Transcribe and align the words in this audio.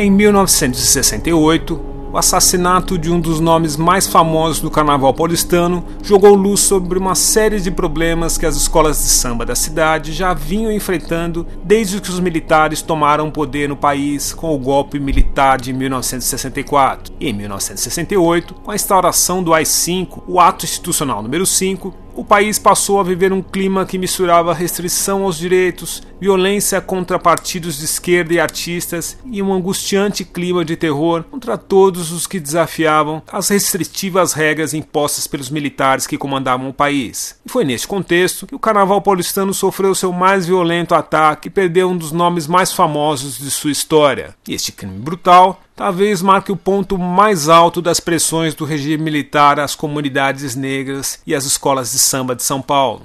Em 0.00 0.12
1968, 0.12 1.80
o 2.12 2.16
assassinato 2.16 2.96
de 2.96 3.10
um 3.10 3.18
dos 3.18 3.40
nomes 3.40 3.76
mais 3.76 4.06
famosos 4.06 4.60
do 4.60 4.70
carnaval 4.70 5.12
paulistano 5.12 5.84
jogou 6.04 6.36
luz 6.36 6.60
sobre 6.60 6.96
uma 6.96 7.16
série 7.16 7.60
de 7.60 7.72
problemas 7.72 8.38
que 8.38 8.46
as 8.46 8.54
escolas 8.54 8.98
de 8.98 9.08
samba 9.08 9.44
da 9.44 9.56
cidade 9.56 10.12
já 10.12 10.32
vinham 10.32 10.70
enfrentando 10.70 11.44
desde 11.64 12.00
que 12.00 12.10
os 12.10 12.20
militares 12.20 12.80
tomaram 12.80 13.28
poder 13.28 13.68
no 13.68 13.76
país 13.76 14.32
com 14.32 14.54
o 14.54 14.58
golpe 14.58 15.00
militar 15.00 15.60
de 15.60 15.72
1964. 15.72 17.12
E 17.18 17.28
em 17.28 17.32
1968, 17.32 18.54
com 18.54 18.70
a 18.70 18.76
instauração 18.76 19.42
do 19.42 19.52
AI-5, 19.52 20.22
o 20.28 20.38
Ato 20.38 20.64
Institucional 20.64 21.24
número 21.24 21.44
5, 21.44 21.92
o 22.18 22.24
país 22.24 22.58
passou 22.58 22.98
a 22.98 23.04
viver 23.04 23.32
um 23.32 23.40
clima 23.40 23.86
que 23.86 23.96
misturava 23.96 24.52
restrição 24.52 25.22
aos 25.22 25.38
direitos, 25.38 26.02
violência 26.20 26.80
contra 26.80 27.16
partidos 27.16 27.78
de 27.78 27.84
esquerda 27.84 28.34
e 28.34 28.40
artistas 28.40 29.16
e 29.30 29.40
um 29.40 29.52
angustiante 29.52 30.24
clima 30.24 30.64
de 30.64 30.74
terror 30.74 31.22
contra 31.22 31.56
todos 31.56 32.10
os 32.10 32.26
que 32.26 32.40
desafiavam 32.40 33.22
as 33.30 33.48
restritivas 33.50 34.32
regras 34.32 34.74
impostas 34.74 35.28
pelos 35.28 35.48
militares 35.48 36.08
que 36.08 36.18
comandavam 36.18 36.68
o 36.68 36.74
país. 36.74 37.38
E 37.46 37.48
foi 37.48 37.64
neste 37.64 37.86
contexto 37.86 38.48
que 38.48 38.54
o 38.56 38.58
carnaval 38.58 39.00
paulistano 39.00 39.54
sofreu 39.54 39.94
seu 39.94 40.12
mais 40.12 40.44
violento 40.44 40.96
ataque 40.96 41.46
e 41.46 41.52
perdeu 41.52 41.88
um 41.88 41.96
dos 41.96 42.10
nomes 42.10 42.48
mais 42.48 42.72
famosos 42.72 43.38
de 43.38 43.48
sua 43.48 43.70
história. 43.70 44.34
E 44.48 44.54
este 44.54 44.72
crime 44.72 44.98
brutal 44.98 45.60
talvez 45.78 46.20
marque 46.20 46.50
o 46.50 46.56
ponto 46.56 46.98
mais 46.98 47.48
alto 47.48 47.80
das 47.80 48.00
pressões 48.00 48.52
do 48.52 48.64
regime 48.64 49.00
militar 49.00 49.60
às 49.60 49.76
comunidades 49.76 50.56
negras 50.56 51.20
e 51.24 51.36
às 51.36 51.44
escolas 51.44 51.92
de 51.92 52.00
samba 52.00 52.34
de 52.34 52.42
São 52.42 52.60
Paulo. 52.60 53.02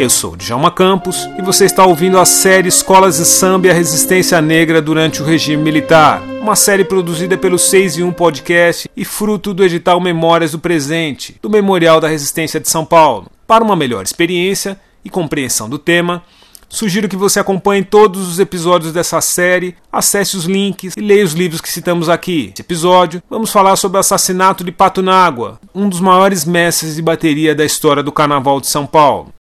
Eu 0.00 0.08
sou 0.08 0.34
Djalma 0.34 0.70
Campos 0.70 1.28
e 1.38 1.42
você 1.42 1.66
está 1.66 1.84
ouvindo 1.84 2.18
a 2.18 2.24
série 2.24 2.68
Escolas 2.68 3.18
de 3.18 3.26
Samba 3.26 3.66
e 3.66 3.70
a 3.70 3.74
Resistência 3.74 4.40
Negra 4.40 4.80
durante 4.80 5.20
o 5.20 5.26
regime 5.26 5.62
militar, 5.62 6.22
uma 6.40 6.56
série 6.56 6.86
produzida 6.86 7.36
pelo 7.36 7.58
6 7.58 7.98
e 7.98 8.02
1 8.02 8.10
Podcast 8.12 8.88
e 8.96 9.04
fruto 9.04 9.52
do 9.52 9.62
edital 9.62 10.00
Memórias 10.00 10.52
do 10.52 10.58
Presente, 10.58 11.36
do 11.42 11.50
Memorial 11.50 12.00
da 12.00 12.08
Resistência 12.08 12.58
de 12.58 12.66
São 12.66 12.82
Paulo. 12.82 13.30
Para 13.46 13.62
uma 13.62 13.76
melhor 13.76 14.02
experiência 14.02 14.80
e 15.04 15.10
compreensão 15.10 15.68
do 15.68 15.78
tema, 15.78 16.22
Sugiro 16.66 17.08
que 17.08 17.16
você 17.16 17.38
acompanhe 17.38 17.84
todos 17.84 18.26
os 18.26 18.38
episódios 18.38 18.92
dessa 18.92 19.20
série, 19.20 19.74
acesse 19.92 20.36
os 20.36 20.44
links 20.44 20.94
e 20.96 21.00
leia 21.00 21.24
os 21.24 21.32
livros 21.32 21.60
que 21.60 21.68
citamos 21.68 22.08
aqui. 22.08 22.46
Nesse 22.50 22.62
episódio, 22.62 23.20
vamos 23.28 23.50
falar 23.50 23.74
sobre 23.74 23.98
o 23.98 24.00
assassinato 24.00 24.62
de 24.62 24.70
Pato 24.70 25.02
Nágua, 25.02 25.60
um 25.74 25.88
dos 25.88 26.00
maiores 26.00 26.44
mestres 26.44 26.94
de 26.94 27.02
bateria 27.02 27.56
da 27.56 27.66
história 27.66 28.04
do 28.04 28.12
Carnaval 28.12 28.60
de 28.60 28.68
São 28.68 28.86
Paulo. 28.86 29.34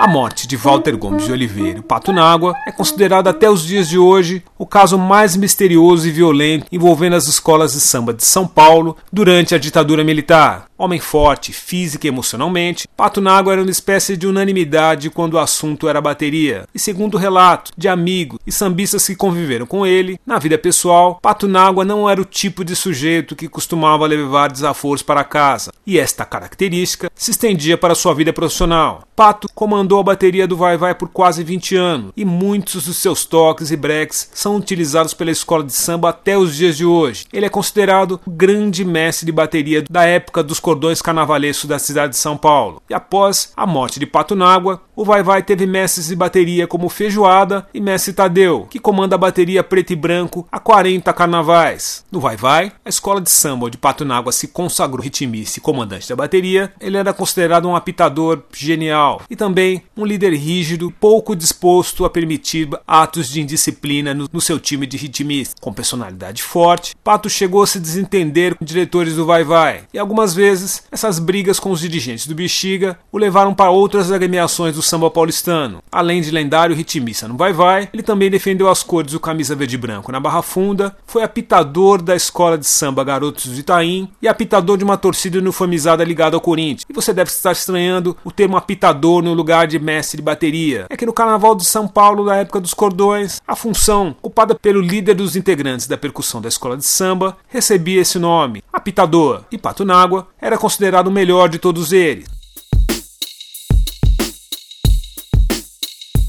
A 0.00 0.08
morte 0.08 0.48
de 0.48 0.56
Walter 0.56 0.96
Gomes 0.96 1.24
de 1.24 1.30
Oliveira 1.30 1.78
e 1.78 1.82
Pato 1.82 2.12
Nágua 2.12 2.56
é 2.66 2.72
considerada 2.72 3.30
até 3.30 3.48
os 3.48 3.62
dias 3.62 3.88
de 3.88 3.96
hoje 3.96 4.42
o 4.58 4.66
caso 4.66 4.98
mais 4.98 5.36
misterioso 5.36 6.08
e 6.08 6.10
violento 6.10 6.66
envolvendo 6.72 7.14
as 7.14 7.28
escolas 7.28 7.74
de 7.74 7.80
samba 7.80 8.12
de 8.12 8.24
São 8.24 8.48
Paulo 8.48 8.96
durante 9.12 9.54
a 9.54 9.58
ditadura 9.58 10.02
militar. 10.02 10.66
Homem 10.82 10.98
forte, 10.98 11.52
física 11.52 12.08
e 12.08 12.10
emocionalmente, 12.10 12.88
Pato 12.96 13.20
Nágua 13.20 13.52
era 13.52 13.62
uma 13.62 13.70
espécie 13.70 14.16
de 14.16 14.26
unanimidade 14.26 15.10
quando 15.10 15.34
o 15.34 15.38
assunto 15.38 15.88
era 15.88 16.00
bateria. 16.00 16.66
E 16.74 16.78
segundo 16.80 17.16
relato 17.16 17.70
de 17.76 17.86
amigos 17.86 18.40
e 18.44 18.50
sambistas 18.50 19.06
que 19.06 19.14
conviveram 19.14 19.64
com 19.64 19.86
ele, 19.86 20.18
na 20.26 20.40
vida 20.40 20.58
pessoal, 20.58 21.20
Pato 21.22 21.46
Nágua 21.46 21.84
não 21.84 22.10
era 22.10 22.20
o 22.20 22.24
tipo 22.24 22.64
de 22.64 22.74
sujeito 22.74 23.36
que 23.36 23.48
costumava 23.48 24.08
levar 24.08 24.50
desaforos 24.50 25.04
para 25.04 25.22
casa. 25.22 25.72
E 25.86 26.00
esta 26.00 26.24
característica 26.24 27.08
se 27.14 27.30
estendia 27.30 27.78
para 27.78 27.94
sua 27.94 28.12
vida 28.12 28.32
profissional. 28.32 29.04
Pato 29.14 29.46
comandou 29.54 30.00
a 30.00 30.02
bateria 30.02 30.48
do 30.48 30.56
Vai 30.56 30.76
Vai 30.76 30.96
por 30.96 31.10
quase 31.10 31.44
20 31.44 31.76
anos, 31.76 32.12
e 32.16 32.24
muitos 32.24 32.86
dos 32.86 32.96
seus 32.96 33.24
toques 33.24 33.70
e 33.70 33.76
breaks 33.76 34.30
são 34.34 34.56
utilizados 34.56 35.14
pela 35.14 35.30
escola 35.30 35.62
de 35.62 35.72
samba 35.72 36.08
até 36.08 36.36
os 36.36 36.56
dias 36.56 36.76
de 36.76 36.84
hoje. 36.84 37.26
Ele 37.32 37.46
é 37.46 37.48
considerado 37.48 38.20
o 38.26 38.30
grande 38.32 38.84
mestre 38.84 39.26
de 39.26 39.30
bateria 39.30 39.84
da 39.88 40.04
época 40.04 40.42
dos 40.42 40.58
cordões 40.72 41.02
carnavalescos 41.02 41.68
da 41.68 41.78
cidade 41.78 42.12
de 42.12 42.18
São 42.18 42.34
Paulo. 42.34 42.82
E 42.88 42.94
após 42.94 43.52
a 43.54 43.66
morte 43.66 44.00
de 44.00 44.06
Pato 44.06 44.34
Nágua, 44.34 44.80
o 44.96 45.04
Vai 45.04 45.22
Vai 45.22 45.42
teve 45.42 45.66
mestres 45.66 46.08
de 46.08 46.16
bateria 46.16 46.66
como 46.66 46.88
Feijoada 46.88 47.66
e 47.74 47.80
Mestre 47.80 48.14
Tadeu, 48.14 48.66
que 48.70 48.78
comanda 48.78 49.14
a 49.14 49.18
bateria 49.18 49.62
preto 49.62 49.92
e 49.92 49.96
branco 49.96 50.48
há 50.50 50.58
40 50.58 51.12
carnavais. 51.12 52.04
No 52.10 52.20
Vai 52.20 52.36
Vai, 52.36 52.72
a 52.82 52.88
escola 52.88 53.20
de 53.20 53.30
samba 53.30 53.66
onde 53.66 53.76
Pato 53.76 54.04
Nágua 54.04 54.32
se 54.32 54.48
consagrou 54.48 55.02
ritmista 55.02 55.58
e 55.58 55.62
comandante 55.62 56.08
da 56.08 56.16
bateria, 56.16 56.72
ele 56.80 56.96
era 56.96 57.12
considerado 57.12 57.68
um 57.68 57.76
apitador 57.76 58.42
genial 58.52 59.20
e 59.28 59.36
também 59.36 59.82
um 59.94 60.06
líder 60.06 60.32
rígido, 60.34 60.90
pouco 60.90 61.36
disposto 61.36 62.06
a 62.06 62.10
permitir 62.10 62.68
atos 62.86 63.28
de 63.28 63.42
indisciplina 63.42 64.14
no, 64.14 64.26
no 64.32 64.40
seu 64.40 64.58
time 64.58 64.86
de 64.86 64.96
ritmista. 64.96 65.54
Com 65.60 65.72
personalidade 65.72 66.42
forte, 66.42 66.94
Pato 67.04 67.28
chegou 67.28 67.62
a 67.62 67.66
se 67.66 67.78
desentender 67.78 68.54
com 68.54 68.64
diretores 68.64 69.16
do 69.16 69.26
Vai 69.26 69.44
Vai 69.44 69.82
e 69.92 69.98
algumas 69.98 70.34
vezes 70.34 70.51
vezes, 70.52 70.82
essas 70.92 71.18
brigas 71.18 71.58
com 71.58 71.70
os 71.70 71.80
dirigentes 71.80 72.26
do 72.26 72.34
Bexiga 72.34 72.98
o 73.10 73.16
levaram 73.16 73.54
para 73.54 73.70
outras 73.70 74.12
agremiações 74.12 74.74
do 74.74 74.82
samba 74.82 75.10
paulistano. 75.10 75.82
Além 75.90 76.20
de 76.20 76.30
lendário 76.30 76.76
ritmista 76.76 77.26
no 77.26 77.36
Vai 77.36 77.52
Vai, 77.52 77.88
ele 77.92 78.02
também 78.02 78.30
defendeu 78.30 78.68
as 78.68 78.82
cores 78.82 79.12
do 79.12 79.20
camisa 79.20 79.56
verde 79.56 79.74
e 79.74 79.78
branco 79.78 80.12
na 80.12 80.20
Barra 80.20 80.42
Funda, 80.42 80.94
foi 81.06 81.22
apitador 81.22 82.02
da 82.02 82.14
escola 82.14 82.58
de 82.58 82.66
samba 82.66 83.02
Garotos 83.02 83.54
de 83.54 83.60
Itaim 83.60 84.10
e 84.20 84.28
apitador 84.28 84.76
de 84.76 84.84
uma 84.84 84.96
torcida 84.96 85.38
uniformizada 85.38 86.04
ligada 86.04 86.36
ao 86.36 86.40
Corinthians. 86.40 86.84
E 86.88 86.92
você 86.92 87.12
deve 87.12 87.30
estar 87.30 87.52
estranhando 87.52 88.16
o 88.24 88.30
termo 88.30 88.56
apitador 88.56 89.22
no 89.22 89.32
lugar 89.32 89.66
de 89.66 89.78
mestre 89.78 90.18
de 90.18 90.22
bateria. 90.22 90.86
É 90.90 90.96
que 90.96 91.06
no 91.06 91.12
Carnaval 91.12 91.54
de 91.54 91.64
São 91.64 91.88
Paulo, 91.88 92.26
da 92.26 92.36
época 92.36 92.60
dos 92.60 92.74
cordões, 92.74 93.40
a 93.46 93.56
função, 93.56 94.14
ocupada 94.22 94.54
pelo 94.54 94.80
líder 94.80 95.14
dos 95.14 95.36
integrantes 95.36 95.86
da 95.86 95.96
percussão 95.96 96.40
da 96.40 96.48
escola 96.48 96.76
de 96.76 96.84
samba, 96.84 97.36
recebia 97.48 98.00
esse 98.00 98.18
nome, 98.18 98.62
apitador. 98.72 99.44
E 99.50 99.58
Pato 99.58 99.84
Nágua 99.84 100.26
era 100.42 100.58
era 100.58 100.58
considerado 100.58 101.06
o 101.06 101.12
melhor 101.12 101.48
de 101.48 101.60
todos 101.60 101.92
eles. 101.92 102.26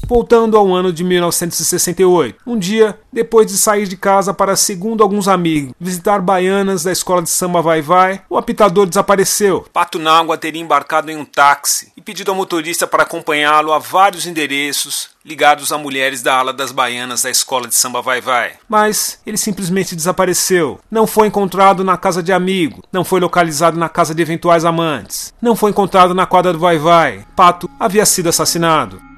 Voltando 0.06 0.56
ao 0.56 0.74
ano 0.74 0.92
de 0.92 1.02
1968, 1.02 2.38
um 2.46 2.58
dia, 2.58 2.98
depois 3.12 3.46
de 3.46 3.56
sair 3.56 3.88
de 3.88 3.96
casa 3.96 4.34
para, 4.34 4.54
segundo 4.54 5.02
alguns 5.02 5.28
amigos, 5.28 5.74
visitar 5.80 6.20
baianas 6.20 6.82
da 6.82 6.92
escola 6.92 7.22
de 7.22 7.30
samba 7.30 7.62
Vai 7.62 7.80
Vai, 7.80 8.20
o 8.28 8.36
apitador 8.36 8.86
desapareceu. 8.86 9.66
Pato 9.72 9.98
Nágua 9.98 10.36
teria 10.36 10.60
embarcado 10.60 11.10
em 11.10 11.16
um 11.16 11.24
táxi 11.24 11.90
e 11.96 12.02
pedido 12.02 12.30
ao 12.30 12.36
motorista 12.36 12.86
para 12.86 13.04
acompanhá-lo 13.04 13.72
a 13.72 13.78
vários 13.78 14.26
endereços 14.26 15.14
ligados 15.24 15.72
a 15.72 15.78
mulheres 15.78 16.20
da 16.20 16.36
ala 16.36 16.52
das 16.52 16.70
baianas 16.70 17.22
da 17.22 17.30
escola 17.30 17.66
de 17.66 17.74
samba 17.74 18.02
Vai 18.02 18.20
Vai. 18.20 18.52
Mas 18.68 19.18
ele 19.26 19.38
simplesmente 19.38 19.96
desapareceu. 19.96 20.78
Não 20.90 21.06
foi 21.06 21.28
encontrado 21.28 21.82
na 21.82 21.96
casa 21.96 22.22
de 22.22 22.32
amigo, 22.32 22.82
não 22.92 23.04
foi 23.04 23.20
localizado 23.20 23.78
na 23.78 23.88
casa 23.88 24.14
de 24.14 24.20
eventuais 24.20 24.66
amantes, 24.66 25.32
não 25.40 25.56
foi 25.56 25.70
encontrado 25.70 26.14
na 26.14 26.26
quadra 26.26 26.52
do 26.52 26.58
Vai 26.58 26.76
Vai. 26.76 27.24
Pato 27.34 27.70
havia 27.80 28.04
sido 28.04 28.28
assassinado. 28.28 29.13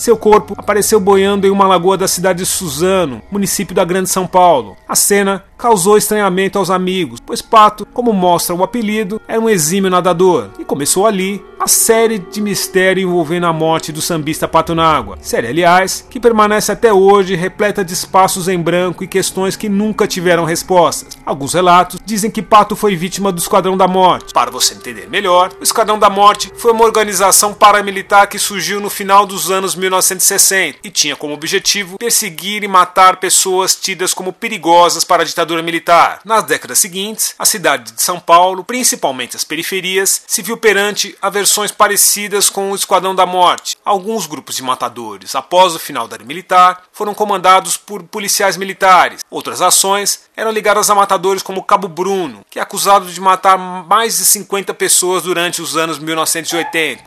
Seu 0.00 0.16
corpo 0.16 0.54
apareceu 0.56 0.98
boiando 0.98 1.46
em 1.46 1.50
uma 1.50 1.66
lagoa 1.66 1.94
da 1.94 2.08
cidade 2.08 2.38
de 2.38 2.46
Suzano, 2.46 3.20
município 3.30 3.74
da 3.74 3.84
Grande 3.84 4.08
São 4.08 4.26
Paulo. 4.26 4.74
A 4.88 4.96
cena 4.96 5.44
causou 5.60 5.98
estranhamento 5.98 6.58
aos 6.58 6.70
amigos, 6.70 7.20
pois 7.24 7.42
Pato, 7.42 7.86
como 7.92 8.12
mostra 8.12 8.54
o 8.54 8.64
apelido, 8.64 9.20
era 9.28 9.40
um 9.40 9.48
exímio 9.48 9.90
nadador. 9.90 10.48
E 10.58 10.64
começou 10.64 11.06
ali 11.06 11.44
a 11.58 11.68
série 11.68 12.18
de 12.18 12.40
mistério 12.40 13.02
envolvendo 13.02 13.44
a 13.44 13.52
morte 13.52 13.92
do 13.92 14.00
sambista 14.00 14.48
Pato 14.48 14.74
Nágua. 14.74 15.18
Série, 15.20 15.48
aliás, 15.48 16.06
que 16.08 16.18
permanece 16.18 16.72
até 16.72 16.90
hoje 16.90 17.34
repleta 17.34 17.84
de 17.84 17.92
espaços 17.92 18.48
em 18.48 18.58
branco 18.58 19.04
e 19.04 19.06
questões 19.06 19.56
que 19.56 19.68
nunca 19.68 20.06
tiveram 20.06 20.46
respostas. 20.46 21.18
Alguns 21.26 21.52
relatos 21.52 22.00
dizem 22.02 22.30
que 22.30 22.40
Pato 22.40 22.74
foi 22.74 22.96
vítima 22.96 23.30
do 23.30 23.38
Esquadrão 23.38 23.76
da 23.76 23.86
Morte. 23.86 24.32
Para 24.32 24.50
você 24.50 24.72
entender 24.72 25.10
melhor, 25.10 25.50
o 25.60 25.62
Esquadrão 25.62 25.98
da 25.98 26.08
Morte 26.08 26.50
foi 26.56 26.72
uma 26.72 26.84
organização 26.84 27.52
paramilitar 27.52 28.26
que 28.26 28.38
surgiu 28.38 28.80
no 28.80 28.88
final 28.88 29.26
dos 29.26 29.50
anos 29.50 29.74
1960 29.74 30.78
e 30.82 30.90
tinha 30.90 31.14
como 31.14 31.34
objetivo 31.34 31.98
perseguir 31.98 32.64
e 32.64 32.68
matar 32.68 33.18
pessoas 33.18 33.76
tidas 33.76 34.14
como 34.14 34.32
perigosas 34.32 35.04
para 35.04 35.22
a 35.22 35.26
ditadura 35.26 35.49
ditadura 35.50 35.62
militar. 35.62 36.20
Nas 36.24 36.44
décadas 36.44 36.78
seguintes, 36.78 37.34
a 37.38 37.44
cidade 37.44 37.92
de 37.92 38.02
São 38.02 38.20
Paulo, 38.20 38.64
principalmente 38.64 39.36
as 39.36 39.44
periferias, 39.44 40.22
se 40.26 40.42
viu 40.42 40.56
perante 40.56 41.16
aversões 41.20 41.72
parecidas 41.72 42.48
com 42.48 42.70
o 42.70 42.74
Esquadrão 42.74 43.14
da 43.14 43.26
Morte. 43.26 43.76
Alguns 43.84 44.26
grupos 44.26 44.56
de 44.56 44.62
matadores, 44.62 45.34
após 45.34 45.74
o 45.74 45.78
final 45.78 46.06
da 46.06 46.16
era 46.16 46.24
militar, 46.24 46.84
foram 46.92 47.14
comandados 47.14 47.76
por 47.76 48.02
policiais 48.02 48.56
militares. 48.56 49.24
Outras 49.30 49.60
ações 49.60 50.22
eram 50.36 50.52
ligadas 50.52 50.88
a 50.90 50.94
matadores 50.94 51.42
como 51.42 51.64
Cabo 51.64 51.88
Bruno, 51.88 52.44
que 52.48 52.58
é 52.58 52.62
acusado 52.62 53.06
de 53.06 53.20
matar 53.20 53.58
mais 53.58 54.18
de 54.18 54.24
50 54.24 54.72
pessoas 54.74 55.22
durante 55.22 55.60
os 55.60 55.76
anos 55.76 55.98
1980. 55.98 57.02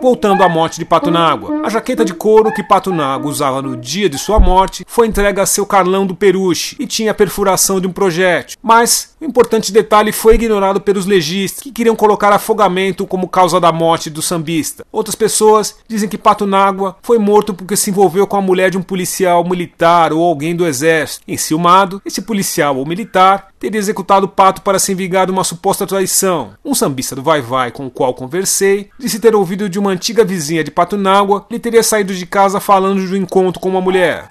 Voltando 0.00 0.42
à 0.42 0.48
morte 0.48 0.78
de 0.78 0.84
Patunágua, 0.84 1.62
a 1.64 1.68
jaqueta 1.68 2.04
de 2.04 2.14
couro 2.14 2.52
que 2.52 2.62
Patunágua 2.62 3.30
usava 3.30 3.62
no 3.62 3.76
dia 3.76 4.08
de 4.08 4.18
sua 4.18 4.38
morte 4.38 4.84
foi 4.86 5.06
entregue 5.06 5.40
a 5.40 5.46
seu 5.46 5.64
Carlão 5.64 6.06
do 6.06 6.14
Peruche 6.14 6.76
e 6.78 6.86
tinha 6.86 7.10
a 7.10 7.14
perfuração 7.14 7.80
de 7.80 7.86
um 7.86 7.92
projétil. 7.92 8.58
Mas 8.62 9.14
o 9.20 9.24
importante 9.24 9.72
detalhe 9.72 10.12
foi 10.12 10.34
ignorado 10.34 10.80
pelos 10.80 11.06
legistas, 11.06 11.62
que 11.62 11.72
queriam 11.72 11.96
colocar 11.96 12.32
afogamento 12.32 13.06
como 13.06 13.28
causa 13.28 13.58
da 13.58 13.72
morte 13.72 14.10
do 14.10 14.20
sambista. 14.20 14.84
Outras 14.92 15.14
pessoas 15.14 15.76
dizem 15.88 16.08
que 16.08 16.18
Patunágua 16.18 16.96
foi 17.02 17.18
morto 17.18 17.54
porque 17.54 17.76
se 17.76 17.90
envolveu 17.90 18.26
com 18.26 18.36
a 18.36 18.42
mulher 18.42 18.70
de 18.70 18.76
um 18.76 18.82
policial 18.82 19.42
militar 19.42 20.12
ou 20.12 20.22
alguém 20.22 20.54
do 20.54 20.66
exército. 20.66 21.24
Enciumado, 21.26 22.02
esse 22.04 22.20
policial 22.20 22.76
ou 22.76 22.84
militar 22.84 23.48
teria 23.58 23.78
executado 23.78 24.26
o 24.26 24.28
Pato 24.28 24.60
para 24.60 24.78
se 24.78 24.94
vingar 24.94 25.24
de 25.24 25.32
uma 25.32 25.42
suposta 25.42 25.86
traição. 25.86 26.52
Um 26.62 26.74
sambista 26.74 27.16
do 27.16 27.22
Vai 27.22 27.40
Vai 27.40 27.70
com 27.70 27.86
o 27.86 27.90
qual 27.90 28.12
conversei 28.12 28.90
disse 28.98 29.18
ter 29.18 29.34
ouvido 29.34 29.63
de 29.68 29.78
uma 29.78 29.90
antiga 29.90 30.24
vizinha 30.24 30.64
de 30.64 30.70
Patunágua 30.70 31.46
que 31.48 31.58
teria 31.58 31.82
saído 31.82 32.14
de 32.14 32.26
casa 32.26 32.60
falando 32.60 33.06
do 33.06 33.16
encontro 33.16 33.60
com 33.60 33.68
uma 33.68 33.80
mulher. 33.80 34.30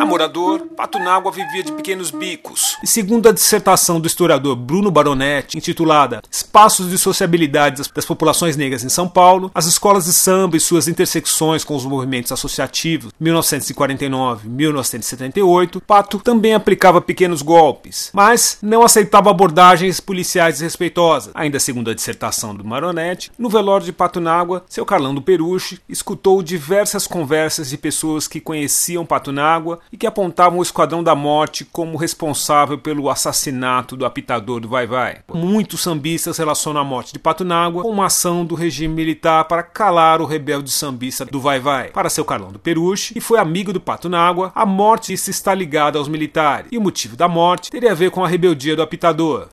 Namorador, 0.00 0.66
Patunágua 0.74 1.30
vivia 1.30 1.62
de 1.62 1.72
pequenos 1.72 2.10
bicos. 2.10 2.78
E 2.82 2.86
segundo 2.86 3.28
a 3.28 3.32
dissertação 3.32 4.00
do 4.00 4.06
historiador 4.06 4.56
Bruno 4.56 4.90
Baronetti, 4.90 5.58
intitulada 5.58 6.22
Espaços 6.30 6.88
de 6.88 6.96
Sociabilidade 6.96 7.82
das 7.94 8.06
Populações 8.06 8.56
Negras 8.56 8.82
em 8.82 8.88
São 8.88 9.06
Paulo, 9.06 9.50
as 9.54 9.66
escolas 9.66 10.06
de 10.06 10.14
samba 10.14 10.56
e 10.56 10.60
suas 10.60 10.88
intersecções 10.88 11.64
com 11.64 11.76
os 11.76 11.84
movimentos 11.84 12.32
associativos 12.32 13.12
1949-1978, 13.20 15.82
Pato 15.86 16.18
também 16.18 16.54
aplicava 16.54 17.02
pequenos 17.02 17.42
golpes, 17.42 18.08
mas 18.14 18.56
não 18.62 18.82
aceitava 18.82 19.28
abordagens 19.28 20.00
policiais 20.00 20.54
desrespeitosas. 20.54 21.30
Ainda 21.34 21.60
segundo 21.60 21.90
a 21.90 21.94
dissertação 21.94 22.54
do 22.54 22.64
Baronetti, 22.64 23.30
no 23.38 23.50
velório 23.50 23.84
de 23.84 23.92
Patunágua, 23.92 24.64
seu 24.66 24.86
Carlão 24.86 25.14
do 25.14 25.20
Peruche 25.20 25.78
escutou 25.86 26.42
diversas 26.42 27.06
conversas 27.06 27.68
de 27.68 27.76
pessoas 27.76 28.26
que 28.26 28.40
conheciam 28.40 29.04
Patunágua 29.04 29.78
e 29.92 29.96
que 29.96 30.06
apontavam 30.06 30.58
o 30.58 30.62
Esquadrão 30.62 31.02
da 31.02 31.14
Morte 31.14 31.64
como 31.64 31.98
responsável 31.98 32.78
pelo 32.78 33.10
assassinato 33.10 33.96
do 33.96 34.04
apitador 34.04 34.60
do 34.60 34.68
Vai 34.68 34.86
Vai. 34.86 35.18
Muitos 35.32 35.80
sambistas 35.80 36.38
relacionam 36.38 36.80
a 36.80 36.84
morte 36.84 37.12
de 37.12 37.18
Patunágua 37.18 37.82
com 37.82 37.90
uma 37.90 38.06
ação 38.06 38.44
do 38.44 38.54
regime 38.54 38.94
militar 38.94 39.44
para 39.44 39.62
calar 39.62 40.20
o 40.20 40.26
rebelde 40.26 40.70
sambista 40.70 41.24
do 41.24 41.40
Vai 41.40 41.60
Vai. 41.60 41.88
Para 41.88 42.10
seu 42.10 42.24
Carlão 42.24 42.52
do 42.52 42.58
Peruche, 42.58 43.14
que 43.14 43.20
foi 43.20 43.38
amigo 43.38 43.72
do 43.72 43.80
Patunágua, 43.80 44.52
a 44.54 44.64
morte 44.64 45.16
se 45.16 45.30
está 45.30 45.54
ligada 45.54 45.98
aos 45.98 46.08
militares, 46.08 46.68
e 46.70 46.78
o 46.78 46.80
motivo 46.80 47.16
da 47.16 47.28
morte 47.28 47.70
teria 47.70 47.92
a 47.92 47.94
ver 47.94 48.10
com 48.10 48.24
a 48.24 48.28
rebeldia 48.28 48.76
do 48.76 48.82
apitador. 48.82 49.48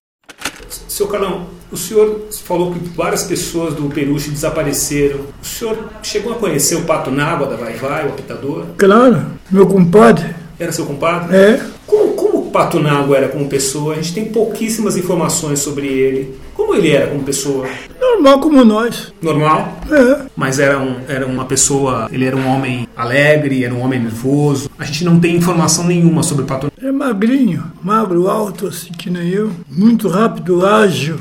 Seu 0.88 1.08
Carlão, 1.08 1.48
o 1.72 1.78
senhor 1.78 2.28
falou 2.44 2.74
que 2.74 2.80
várias 2.80 3.24
pessoas 3.24 3.74
do 3.74 3.90
Peruche 3.90 4.30
desapareceram. 4.30 5.19
O 5.42 5.46
senhor 5.46 5.78
chegou 6.02 6.34
a 6.34 6.36
conhecer 6.36 6.75
o 6.75 6.84
Pato 6.84 7.12
Nágua 7.12 7.48
da 7.48 7.56
Vai 7.56 7.74
Vai, 7.74 8.06
o 8.06 8.10
apitador? 8.10 8.66
Claro, 8.78 9.25
meu 9.52 9.68
compadre. 9.68 10.34
Era 10.60 10.72
seu 10.72 10.86
compadre? 10.86 11.36
É. 11.36 11.62
Como, 11.86 12.14
como 12.14 12.38
o 12.40 12.52
Pato 12.52 12.80
Nágua 12.80 13.18
era 13.18 13.28
como 13.28 13.48
pessoa? 13.48 13.94
A 13.94 13.96
gente 13.98 14.14
tem 14.14 14.25
pouquíssimas 14.25 14.98
informações 14.98 15.60
sobre 15.60 15.88
ele. 15.88 16.38
Como 16.68 16.78
ele 16.78 16.92
era 16.92 17.08
como 17.08 17.24
pessoa? 17.24 17.66
Normal 17.98 18.42
como 18.42 18.66
nós. 18.66 19.14
Normal? 19.22 19.80
É. 19.90 20.25
Mas 20.36 20.60
era, 20.60 20.78
um, 20.78 20.98
era 21.08 21.25
uma 21.25 21.46
pessoa. 21.46 22.10
Ele 22.12 22.25
era 22.25 22.36
um 22.36 22.46
homem 22.46 22.86
alegre, 22.94 23.64
era 23.64 23.74
um 23.74 23.80
homem 23.80 24.02
nervoso. 24.02 24.69
A 24.78 24.84
gente 24.84 25.06
não 25.06 25.18
tem 25.18 25.38
informação 25.38 25.86
nenhuma 25.86 26.24
sobre 26.24 26.44
o 26.44 26.46
Pato 26.46 26.69
É 26.81 26.92
magrinho, 26.92 27.72
magro, 27.81 28.28
alto, 28.28 28.68
assim 28.68 28.92
que 28.92 29.10
nem 29.10 29.30
eu. 29.30 29.50
Muito 29.69 30.10
rápido, 30.10 30.66
ágil. 30.66 31.18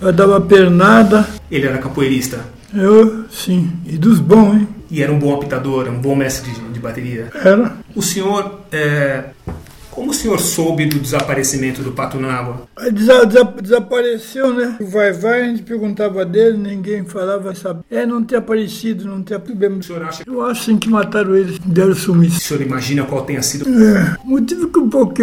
Eu 0.00 0.12
dava 0.12 0.40
pernada. 0.40 1.26
Ele 1.50 1.66
era 1.66 1.78
capoeirista. 1.78 2.38
Eu, 2.72 3.24
sim. 3.28 3.72
E 3.84 3.98
dos 3.98 4.20
bons, 4.20 4.58
hein? 4.58 4.68
E 4.88 5.02
era 5.02 5.12
um 5.12 5.18
bom 5.18 5.34
apitador, 5.34 5.88
um 5.88 5.98
bom 5.98 6.14
mestre 6.14 6.52
de, 6.52 6.60
de 6.60 6.78
bateria. 6.78 7.32
Era. 7.34 7.78
O 7.96 8.00
senhor. 8.00 8.60
É... 8.70 9.24
Como 9.98 10.12
o 10.12 10.14
senhor 10.14 10.38
soube 10.38 10.86
do 10.86 11.00
desaparecimento 11.00 11.82
do 11.82 11.90
Pato 11.90 12.20
Nágua? 12.20 12.68
Desa- 12.92 13.26
desa- 13.26 13.54
desapareceu, 13.60 14.54
né? 14.54 14.76
O 14.80 14.86
vai, 14.86 15.12
vai, 15.12 15.40
a 15.42 15.44
gente 15.48 15.62
perguntava 15.64 16.24
dele, 16.24 16.56
ninguém 16.56 17.04
falava, 17.04 17.52
sabe? 17.52 17.80
É, 17.90 18.06
não 18.06 18.22
ter 18.22 18.36
aparecido, 18.36 19.04
não 19.06 19.22
ter 19.24 19.34
O 19.34 19.40
problema. 19.40 19.82
senhor 19.82 20.04
acha 20.04 20.22
Eu 20.24 20.40
acho 20.46 20.66
sim 20.66 20.78
que 20.78 20.88
mataram 20.88 21.34
ele, 21.34 21.58
deram 21.66 21.90
O 21.90 21.94
sumiço. 21.96 22.38
senhor 22.38 22.62
imagina 22.62 23.02
qual 23.06 23.24
tenha 23.24 23.42
sido. 23.42 23.68
É, 23.68 24.16
o 24.24 24.28
motivo 24.28 24.68
que 24.68 24.78
um 24.78 24.88
pouco 24.88 25.14
que 25.14 25.22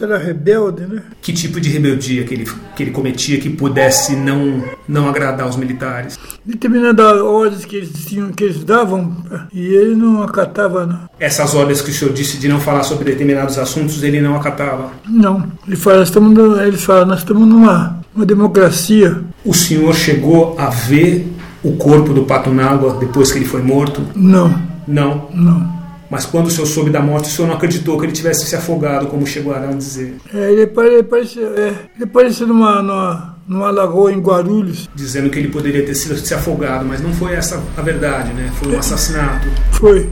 era 0.00 0.16
rebelde, 0.16 0.82
né? 0.86 1.02
Que 1.20 1.32
tipo 1.32 1.60
de 1.60 1.68
rebeldia 1.68 2.24
que 2.24 2.34
ele, 2.34 2.48
que 2.76 2.82
ele 2.82 2.90
cometia 2.92 3.38
que 3.40 3.50
pudesse 3.50 4.14
não, 4.14 4.62
não 4.88 5.08
agradar 5.08 5.48
os 5.48 5.56
militares? 5.56 6.18
Determinadas 6.44 7.20
ordens 7.20 7.64
que 7.64 7.76
eles 7.76 8.04
tinham, 8.06 8.30
que 8.30 8.44
eles 8.44 8.62
davam, 8.62 9.16
e 9.52 9.60
ele 9.60 9.96
não 9.96 10.22
acatava, 10.22 10.86
não. 10.86 11.00
Essas 11.18 11.54
ordens 11.54 11.82
que 11.82 11.90
o 11.90 11.92
senhor 11.92 12.12
disse 12.14 12.38
de 12.38 12.48
não 12.48 12.60
falar 12.60 12.84
sobre 12.84 13.04
determinados 13.04 13.58
assuntos, 13.58 14.02
ele 14.02 14.20
não 14.20 14.36
acatava. 14.36 14.90
Não. 15.08 15.44
Ele 15.66 15.76
fala, 15.76 15.98
nós 15.98 16.08
estamos, 16.08 16.58
eles 16.60 16.84
falam, 16.84 17.06
nós 17.06 17.18
estamos 17.18 17.46
numa 17.48 17.98
uma 18.14 18.24
democracia. 18.24 19.22
O 19.44 19.52
senhor 19.52 19.92
chegou 19.94 20.54
a 20.58 20.70
ver 20.70 21.26
o 21.64 21.72
corpo 21.72 22.12
do 22.14 22.24
Pato 22.24 22.50
Nágua 22.50 22.96
depois 23.00 23.32
que 23.32 23.38
ele 23.38 23.44
foi 23.44 23.62
morto? 23.62 24.02
Não, 24.14 24.54
Não. 24.86 25.28
não. 25.34 25.83
Mas 26.14 26.24
quando 26.24 26.46
o 26.46 26.50
senhor 26.50 26.66
soube 26.66 26.90
da 26.90 27.00
morte, 27.00 27.28
o 27.28 27.32
senhor 27.32 27.48
não 27.48 27.56
acreditou 27.56 27.98
que 27.98 28.06
ele 28.06 28.12
tivesse 28.12 28.46
se 28.46 28.54
afogado, 28.54 29.08
como 29.08 29.26
chegaram 29.26 29.70
a 29.70 29.72
dizer. 29.72 30.14
É, 30.32 30.52
ele, 30.52 30.60
ele 30.62 31.00
apareceu, 31.00 31.52
é, 31.56 31.74
ele 31.96 32.04
apareceu 32.04 32.46
numa, 32.46 32.80
numa, 32.80 33.36
numa 33.48 33.70
lagoa 33.72 34.12
em 34.12 34.20
Guarulhos. 34.20 34.88
Dizendo 34.94 35.28
que 35.28 35.40
ele 35.40 35.48
poderia 35.48 35.84
ter 35.84 35.96
sido 35.96 36.16
se 36.16 36.32
afogado, 36.32 36.84
mas 36.84 37.00
não 37.00 37.12
foi 37.12 37.34
essa 37.34 37.60
a 37.76 37.82
verdade, 37.82 38.32
né? 38.32 38.48
Foi 38.60 38.76
um 38.76 38.78
assassinato. 38.78 39.48
Foi. 39.72 40.08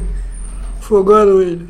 Afogaram 0.81 1.41
ele. 1.41 1.69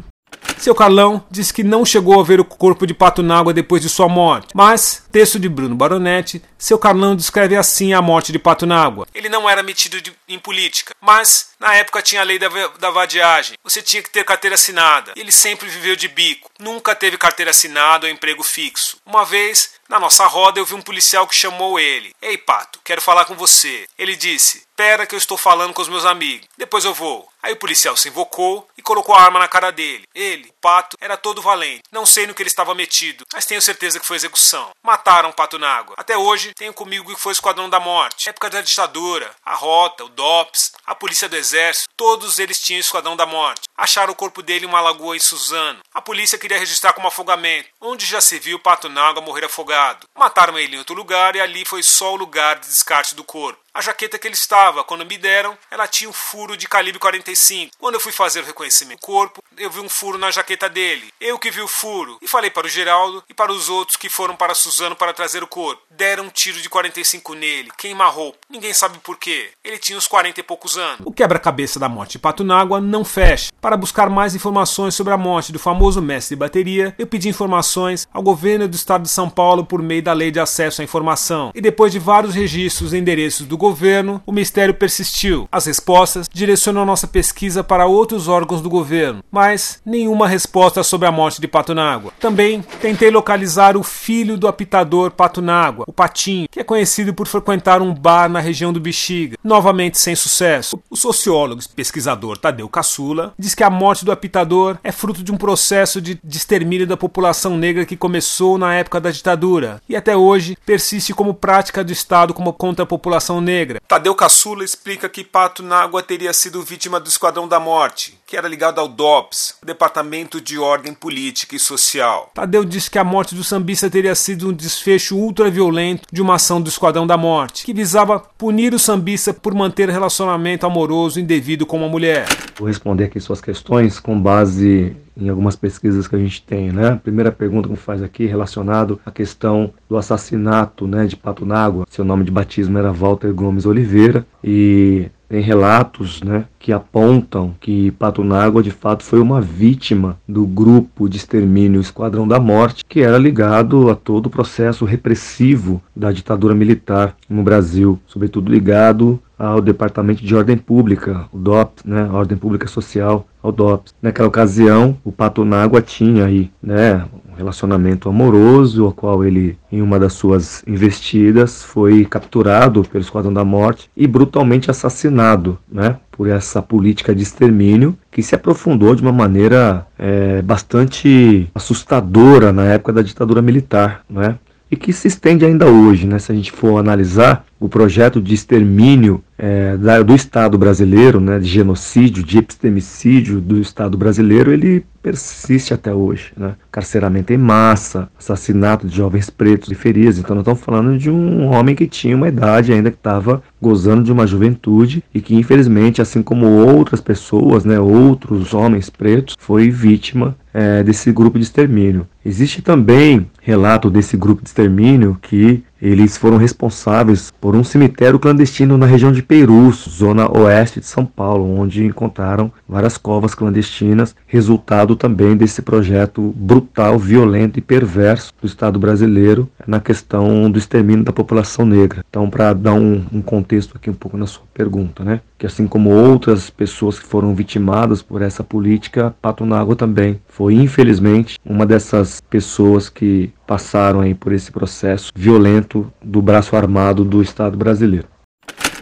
Seu 0.62 0.76
Carlão 0.76 1.26
diz 1.28 1.50
que 1.50 1.64
não 1.64 1.84
chegou 1.84 2.20
a 2.20 2.22
ver 2.22 2.38
o 2.38 2.44
corpo 2.44 2.86
de 2.86 2.94
Pato 2.94 3.20
Nágua 3.20 3.52
depois 3.52 3.82
de 3.82 3.88
sua 3.88 4.08
morte, 4.08 4.46
mas, 4.54 5.02
texto 5.10 5.36
de 5.36 5.48
Bruno 5.48 5.74
Baronetti, 5.74 6.40
seu 6.56 6.78
Carlão 6.78 7.16
descreve 7.16 7.56
assim 7.56 7.92
a 7.92 8.00
morte 8.00 8.30
de 8.30 8.38
Pato 8.38 8.64
Nágua. 8.64 9.08
Ele 9.12 9.28
não 9.28 9.50
era 9.50 9.60
metido 9.60 10.00
de- 10.00 10.12
em 10.28 10.38
política, 10.38 10.94
mas 11.00 11.48
na 11.58 11.74
época 11.74 12.00
tinha 12.00 12.20
a 12.20 12.24
lei 12.24 12.38
da, 12.38 12.46
da 12.78 12.90
vadiagem. 12.90 13.56
Você 13.64 13.82
tinha 13.82 14.04
que 14.04 14.10
ter 14.10 14.24
carteira 14.24 14.54
assinada. 14.54 15.12
Ele 15.16 15.32
sempre 15.32 15.68
viveu 15.68 15.96
de 15.96 16.06
bico. 16.06 16.48
Nunca 16.60 16.94
teve 16.94 17.18
carteira 17.18 17.50
assinada 17.50 18.06
ou 18.06 18.12
emprego 18.12 18.44
fixo. 18.44 18.98
Uma 19.04 19.24
vez, 19.24 19.70
na 19.88 19.98
nossa 19.98 20.26
roda, 20.28 20.60
eu 20.60 20.64
vi 20.64 20.74
um 20.74 20.80
policial 20.80 21.26
que 21.26 21.34
chamou 21.34 21.80
ele. 21.80 22.14
Ei, 22.22 22.38
Pato, 22.38 22.78
quero 22.84 23.00
falar 23.02 23.24
com 23.24 23.34
você. 23.34 23.84
Ele 23.98 24.14
disse: 24.14 24.62
Pera 24.76 25.06
que 25.06 25.14
eu 25.14 25.18
estou 25.18 25.36
falando 25.36 25.72
com 25.74 25.82
os 25.82 25.88
meus 25.88 26.04
amigos. 26.04 26.46
Depois 26.56 26.84
eu 26.84 26.94
vou. 26.94 27.28
Aí 27.42 27.52
o 27.52 27.56
policial 27.56 27.96
se 27.96 28.08
invocou 28.08 28.68
e 28.78 28.82
colocou 28.82 29.14
a 29.14 29.20
arma 29.20 29.40
na 29.40 29.48
cara 29.48 29.72
dele. 29.72 30.06
Ele, 30.14 30.48
o 30.48 30.52
Pato, 30.60 30.96
era 31.00 31.16
todo 31.16 31.42
valente. 31.42 31.82
Não 31.90 32.06
sei 32.06 32.24
no 32.26 32.34
que 32.34 32.40
ele 32.40 32.48
estava 32.48 32.72
metido, 32.72 33.26
mas 33.32 33.44
tenho 33.44 33.60
certeza 33.60 33.98
que 33.98 34.06
foi 34.06 34.16
execução. 34.16 34.70
Mataram 34.82 35.30
o 35.30 35.32
Pato 35.32 35.58
Nágua. 35.58 35.96
Até 35.98 36.16
hoje, 36.16 36.52
tenho 36.54 36.72
comigo 36.72 37.12
que 37.12 37.20
foi 37.20 37.32
o 37.32 37.34
Esquadrão 37.34 37.68
da 37.68 37.80
Morte. 37.80 38.28
Época 38.28 38.48
da 38.48 38.60
ditadura, 38.60 39.34
a 39.44 39.56
Rota, 39.56 40.04
o 40.04 40.08
DOPS, 40.08 40.72
a 40.86 40.94
Polícia 40.94 41.28
do 41.28 41.36
Exército, 41.36 41.88
todos 41.96 42.38
eles 42.38 42.60
tinham 42.60 42.78
o 42.78 42.80
Esquadrão 42.80 43.16
da 43.16 43.26
Morte. 43.26 43.62
Acharam 43.76 44.12
o 44.12 44.16
corpo 44.16 44.40
dele 44.40 44.64
em 44.64 44.68
uma 44.68 44.80
lagoa 44.80 45.16
em 45.16 45.20
Suzano. 45.20 45.80
A 45.92 46.00
polícia 46.00 46.38
queria 46.38 46.58
registrar 46.58 46.92
como 46.92 47.08
afogamento, 47.08 47.68
onde 47.80 48.06
já 48.06 48.20
se 48.20 48.38
viu 48.38 48.56
o 48.56 48.60
Pato 48.60 48.88
Nágua 48.88 49.20
morrer 49.20 49.46
afogado. 49.46 50.06
Mataram 50.16 50.56
ele 50.56 50.76
em 50.76 50.78
outro 50.78 50.94
lugar 50.94 51.34
e 51.34 51.40
ali 51.40 51.64
foi 51.64 51.82
só 51.82 52.12
o 52.12 52.16
lugar 52.16 52.60
de 52.60 52.68
descarte 52.68 53.16
do 53.16 53.24
corpo. 53.24 53.60
A 53.74 53.80
jaqueta 53.80 54.18
que 54.18 54.28
ele 54.28 54.34
estava, 54.34 54.84
quando 54.84 55.06
me 55.06 55.16
deram, 55.16 55.56
ela 55.70 55.88
tinha 55.88 56.08
um 56.08 56.12
furo 56.12 56.58
de 56.58 56.68
calibre 56.68 57.00
45. 57.00 57.31
Quando 57.78 57.94
eu 57.94 58.00
fui 58.00 58.12
fazer 58.12 58.40
o 58.40 58.44
reconhecimento 58.44 59.00
do 59.00 59.06
corpo, 59.06 59.42
eu 59.56 59.70
vi 59.70 59.80
um 59.80 59.88
furo 59.88 60.18
na 60.18 60.30
jaqueta 60.30 60.68
dele. 60.68 61.12
Eu 61.20 61.38
que 61.38 61.50
vi 61.50 61.60
o 61.60 61.66
furo 61.66 62.18
e 62.20 62.28
falei 62.28 62.50
para 62.50 62.66
o 62.66 62.70
Geraldo 62.70 63.24
e 63.28 63.34
para 63.34 63.50
os 63.50 63.68
outros 63.68 63.96
que 63.96 64.08
foram 64.08 64.36
para 64.36 64.54
Suzano 64.54 64.94
para 64.94 65.12
trazer 65.12 65.42
o 65.42 65.46
corpo. 65.46 65.82
Deram 65.90 66.24
um 66.24 66.28
tiro 66.28 66.60
de 66.60 66.68
45 66.68 67.34
nele, 67.34 67.70
queima 67.78 68.06
roupa. 68.06 68.38
Ninguém 68.50 68.72
sabe 68.74 68.98
por 68.98 69.18
quê. 69.18 69.48
Ele 69.64 69.78
tinha 69.78 69.96
uns 69.96 70.06
40 70.06 70.40
e 70.40 70.42
poucos 70.42 70.76
anos. 70.76 71.00
O 71.04 71.12
quebra-cabeça 71.12 71.80
da 71.80 71.88
morte 71.88 72.12
de 72.12 72.18
Pato 72.18 72.44
Nágua 72.44 72.80
não 72.80 73.04
fecha. 73.04 73.50
Para 73.60 73.76
buscar 73.76 74.10
mais 74.10 74.34
informações 74.34 74.94
sobre 74.94 75.12
a 75.12 75.18
morte 75.18 75.52
do 75.52 75.58
famoso 75.58 76.02
mestre 76.02 76.36
de 76.36 76.40
bateria, 76.40 76.94
eu 76.98 77.06
pedi 77.06 77.28
informações 77.28 78.06
ao 78.12 78.22
governo 78.22 78.68
do 78.68 78.76
estado 78.76 79.02
de 79.02 79.08
São 79.08 79.30
Paulo 79.30 79.64
por 79.64 79.82
meio 79.82 80.02
da 80.02 80.12
Lei 80.12 80.30
de 80.30 80.38
Acesso 80.38 80.82
à 80.82 80.84
Informação. 80.84 81.50
E 81.54 81.60
depois 81.60 81.92
de 81.92 81.98
vários 81.98 82.34
registros 82.34 82.92
e 82.92 82.98
endereços 82.98 83.46
do 83.46 83.56
governo, 83.56 84.22
o 84.26 84.32
mistério 84.32 84.74
persistiu. 84.74 85.48
As 85.50 85.66
respostas 85.66 86.28
direcionam 86.30 86.84
nossa 86.84 87.06
pesquisa 87.06 87.21
para 87.62 87.86
outros 87.86 88.28
órgãos 88.28 88.60
do 88.60 88.70
governo, 88.70 89.22
mas 89.30 89.80
nenhuma 89.84 90.26
resposta 90.26 90.82
sobre 90.82 91.06
a 91.06 91.12
morte 91.12 91.40
de 91.40 91.48
Patunágua. 91.48 92.12
Também 92.18 92.62
tentei 92.80 93.10
localizar 93.10 93.76
o 93.76 93.82
filho 93.82 94.36
do 94.36 94.48
apitador 94.48 95.10
Patunágua, 95.10 95.84
o 95.86 95.92
Patinho, 95.92 96.48
que 96.50 96.60
é 96.60 96.64
conhecido 96.64 97.12
por 97.12 97.26
frequentar 97.26 97.82
um 97.82 97.94
bar 97.94 98.28
na 98.28 98.40
região 98.40 98.72
do 98.72 98.80
Bexiga, 98.80 99.36
novamente 99.42 99.98
sem 99.98 100.14
sucesso. 100.14 100.80
O 100.90 100.96
sociólogo 100.96 101.60
e 101.62 101.68
pesquisador 101.74 102.38
Tadeu 102.38 102.68
Caçula 102.68 103.34
diz 103.38 103.54
que 103.54 103.64
a 103.64 103.70
morte 103.70 104.04
do 104.04 104.12
apitador 104.12 104.78
é 104.82 104.92
fruto 104.92 105.22
de 105.22 105.32
um 105.32 105.36
processo 105.36 106.00
de, 106.00 106.18
de 106.22 106.36
extermínio 106.36 106.86
da 106.86 106.96
população 106.96 107.56
negra 107.56 107.84
que 107.84 107.96
começou 107.96 108.56
na 108.58 108.74
época 108.74 109.00
da 109.00 109.10
ditadura 109.10 109.80
e 109.88 109.96
até 109.96 110.16
hoje 110.16 110.56
persiste 110.64 111.12
como 111.12 111.34
prática 111.34 111.84
do 111.84 111.92
Estado 111.92 112.34
como 112.34 112.52
contra 112.52 112.84
a 112.84 112.86
população 112.86 113.40
negra. 113.40 113.80
Tadeu 113.86 114.14
Caçula 114.14 114.64
explica 114.64 115.08
que 115.08 115.24
Pato 115.24 115.62
Nágua 115.62 116.02
teria 116.02 116.32
sido 116.32 116.62
vítima 116.62 116.98
do 116.98 117.08
Esquadrão 117.12 117.46
da 117.46 117.60
Morte, 117.60 118.18
que 118.26 118.36
era 118.36 118.48
ligado 118.48 118.80
ao 118.80 118.88
DOPS, 118.88 119.56
Departamento 119.64 120.40
de 120.40 120.58
Ordem 120.58 120.94
Política 120.94 121.54
e 121.54 121.58
Social. 121.58 122.30
Tadeu 122.34 122.64
diz 122.64 122.88
que 122.88 122.98
a 122.98 123.04
morte 123.04 123.34
do 123.34 123.44
sambista 123.44 123.90
teria 123.90 124.14
sido 124.14 124.48
um 124.48 124.52
desfecho 124.52 125.16
ultraviolento 125.16 126.06
de 126.10 126.22
uma 126.22 126.36
ação 126.36 126.60
do 126.60 126.70
Esquadrão 126.70 127.06
da 127.06 127.16
Morte, 127.16 127.64
que 127.64 127.74
visava 127.74 128.18
punir 128.18 128.72
o 128.72 128.78
sambista 128.78 129.34
por 129.34 129.54
manter 129.54 129.90
relacionamento 129.90 130.66
amoroso 130.66 131.20
indevido 131.20 131.66
com 131.66 131.76
uma 131.76 131.88
mulher. 131.88 132.26
Vou 132.58 132.66
responder 132.66 133.04
aqui 133.04 133.20
suas 133.20 133.40
questões 133.40 134.00
com 134.00 134.18
base 134.18 134.96
em 135.14 135.28
algumas 135.28 135.54
pesquisas 135.54 136.08
que 136.08 136.16
a 136.16 136.18
gente 136.18 136.42
tem, 136.42 136.72
né? 136.72 136.98
Primeira 137.02 137.30
pergunta 137.30 137.68
que 137.68 137.76
faz 137.76 138.02
aqui 138.02 138.24
relacionado 138.24 138.98
à 139.04 139.10
questão 139.10 139.72
do 139.88 139.96
assassinato, 139.96 140.86
né, 140.86 141.06
de 141.06 141.16
Pato 141.16 141.44
Nágua. 141.44 141.86
Seu 141.90 142.04
nome 142.04 142.24
de 142.24 142.30
batismo 142.30 142.78
era 142.78 142.90
Walter 142.90 143.32
Gomes 143.32 143.66
Oliveira 143.66 144.26
e 144.42 145.10
tem 145.32 145.40
relatos 145.40 146.22
né, 146.22 146.44
que 146.58 146.74
apontam 146.74 147.54
que 147.58 147.90
Patunágua 147.92 148.62
de 148.62 148.70
fato 148.70 149.02
foi 149.02 149.18
uma 149.18 149.40
vítima 149.40 150.18
do 150.28 150.44
grupo 150.44 151.08
de 151.08 151.16
extermínio 151.16 151.80
Esquadrão 151.80 152.28
da 152.28 152.38
Morte, 152.38 152.84
que 152.86 153.00
era 153.00 153.16
ligado 153.16 153.88
a 153.88 153.94
todo 153.94 154.26
o 154.26 154.30
processo 154.30 154.84
repressivo 154.84 155.80
da 155.96 156.12
ditadura 156.12 156.54
militar 156.54 157.16
no 157.30 157.42
Brasil, 157.42 157.98
sobretudo 158.06 158.52
ligado 158.52 159.18
ao 159.38 159.62
Departamento 159.62 160.22
de 160.22 160.36
Ordem 160.36 160.58
Pública, 160.58 161.24
o 161.32 161.38
DOPS, 161.38 161.82
né, 161.86 162.10
Ordem 162.12 162.36
Pública 162.36 162.68
Social, 162.68 163.26
ao 163.42 163.50
DOPS. 163.50 163.94
Naquela 164.02 164.28
ocasião, 164.28 164.98
o 165.02 165.10
Patunágua 165.10 165.80
tinha 165.80 166.26
aí, 166.26 166.50
né, 166.62 167.06
relacionamento 167.42 168.08
amoroso, 168.08 168.86
ao 168.86 168.92
qual 168.92 169.24
ele, 169.24 169.58
em 169.70 169.82
uma 169.82 169.98
das 169.98 170.14
suas 170.14 170.62
investidas, 170.66 171.62
foi 171.62 172.04
capturado 172.04 172.82
pelo 172.84 173.02
Esquadrão 173.02 173.32
da 173.32 173.44
Morte 173.44 173.90
e 173.96 174.06
brutalmente 174.06 174.70
assassinado, 174.70 175.58
né, 175.70 175.96
por 176.10 176.28
essa 176.28 176.62
política 176.62 177.14
de 177.14 177.22
extermínio 177.22 177.96
que 178.10 178.22
se 178.22 178.34
aprofundou 178.34 178.94
de 178.94 179.02
uma 179.02 179.12
maneira 179.12 179.86
é, 179.98 180.40
bastante 180.42 181.48
assustadora 181.54 182.52
na 182.52 182.64
época 182.64 182.92
da 182.92 183.02
ditadura 183.02 183.42
militar, 183.42 184.02
né, 184.08 184.36
e 184.70 184.76
que 184.76 184.92
se 184.92 185.08
estende 185.08 185.44
ainda 185.44 185.66
hoje, 185.66 186.06
né, 186.06 186.18
se 186.18 186.32
a 186.32 186.34
gente 186.34 186.50
for 186.50 186.78
analisar 186.78 187.44
o 187.62 187.68
projeto 187.68 188.20
de 188.20 188.34
extermínio 188.34 189.22
é, 189.38 189.76
da, 189.76 190.02
do 190.02 190.12
Estado 190.12 190.58
brasileiro, 190.58 191.20
né, 191.20 191.38
de 191.38 191.48
genocídio, 191.48 192.24
de 192.24 192.38
epistemicídio 192.38 193.40
do 193.40 193.60
Estado 193.60 193.96
brasileiro, 193.96 194.52
ele 194.52 194.84
persiste 195.00 195.72
até 195.72 195.94
hoje. 195.94 196.32
Né? 196.36 196.54
Carceramento 196.72 197.32
em 197.32 197.36
massa, 197.36 198.08
assassinato 198.18 198.86
de 198.86 198.96
jovens 198.96 199.30
pretos 199.30 199.70
e 199.70 199.76
ferias. 199.76 200.18
Então, 200.18 200.34
nós 200.34 200.42
estamos 200.42 200.60
falando 200.60 200.98
de 200.98 201.08
um 201.08 201.46
homem 201.46 201.74
que 201.74 201.86
tinha 201.86 202.16
uma 202.16 202.28
idade 202.28 202.72
ainda 202.72 202.90
que 202.90 202.96
estava 202.96 203.40
gozando 203.60 204.02
de 204.02 204.10
uma 204.10 204.26
juventude 204.26 205.02
e 205.14 205.20
que, 205.20 205.34
infelizmente, 205.34 206.02
assim 206.02 206.20
como 206.20 206.46
outras 206.46 207.00
pessoas, 207.00 207.64
né, 207.64 207.78
outros 207.78 208.54
homens 208.54 208.90
pretos, 208.90 209.36
foi 209.38 209.70
vítima 209.70 210.36
é, 210.52 210.82
desse 210.82 211.10
grupo 211.12 211.38
de 211.38 211.44
extermínio. 211.44 212.06
Existe 212.24 212.60
também 212.60 213.26
relato 213.40 213.90
desse 213.90 214.16
grupo 214.16 214.42
de 214.42 214.48
extermínio 214.48 215.16
que 215.22 215.62
eles 215.82 216.16
foram 216.16 216.36
responsáveis 216.36 217.32
por 217.40 217.56
um 217.56 217.64
cemitério 217.64 218.20
clandestino 218.20 218.78
na 218.78 218.86
região 218.86 219.10
de 219.10 219.20
Peirus, 219.20 219.84
zona 219.90 220.30
oeste 220.38 220.78
de 220.78 220.86
São 220.86 221.04
Paulo, 221.04 221.58
onde 221.58 221.84
encontraram 221.84 222.52
várias 222.68 222.96
covas 222.96 223.34
clandestinas, 223.34 224.14
resultado 224.28 224.94
também 224.94 225.36
desse 225.36 225.60
projeto 225.60 226.32
brutal, 226.36 227.00
violento 227.00 227.58
e 227.58 227.62
perverso 227.62 228.32
do 228.40 228.46
Estado 228.46 228.78
brasileiro 228.78 229.48
na 229.66 229.80
questão 229.80 230.48
do 230.48 230.56
extermínio 230.56 231.04
da 231.04 231.12
população 231.12 231.66
negra. 231.66 232.04
Então, 232.08 232.30
para 232.30 232.52
dar 232.52 232.74
um, 232.74 233.04
um, 233.12 233.20
contexto 233.20 233.76
aqui 233.76 233.90
um 233.90 233.94
pouco 233.94 234.16
na 234.16 234.26
sua 234.26 234.44
pergunta, 234.54 235.02
né? 235.02 235.20
Que 235.36 235.46
assim 235.46 235.66
como 235.66 235.90
outras 235.90 236.48
pessoas 236.48 237.00
que 237.00 237.06
foram 237.06 237.34
vitimadas 237.34 238.00
por 238.00 238.22
essa 238.22 238.44
política, 238.44 239.12
Pato 239.20 239.44
Nágua 239.44 239.74
também 239.74 240.20
foi, 240.28 240.54
infelizmente, 240.54 241.38
uma 241.44 241.66
dessas 241.66 242.20
pessoas 242.30 242.88
que 242.88 243.32
passaram 243.52 244.00
aí 244.00 244.14
por 244.14 244.32
esse 244.32 244.50
processo 244.50 245.12
violento 245.14 245.92
do 246.02 246.22
braço 246.22 246.56
armado 246.56 247.04
do 247.04 247.20
Estado 247.20 247.54
brasileiro. 247.54 248.08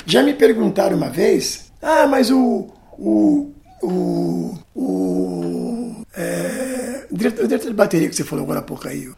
Já 0.06 0.22
me 0.22 0.32
perguntaram 0.32 0.96
uma 0.96 1.10
vez, 1.10 1.72
ah, 1.82 2.06
mas 2.06 2.30
o, 2.30 2.68
o, 2.92 3.52
o, 3.82 4.58
o, 4.72 6.04
é, 6.16 7.04
o, 7.10 7.16
diretor, 7.16 7.44
o 7.44 7.48
diretor 7.48 7.66
de 7.66 7.74
bateria 7.74 8.08
que 8.08 8.14
você 8.14 8.22
falou 8.22 8.44
agora 8.44 8.60
há 8.60 8.62
pouco 8.62 8.86
aí, 8.86 9.08
o 9.08 9.16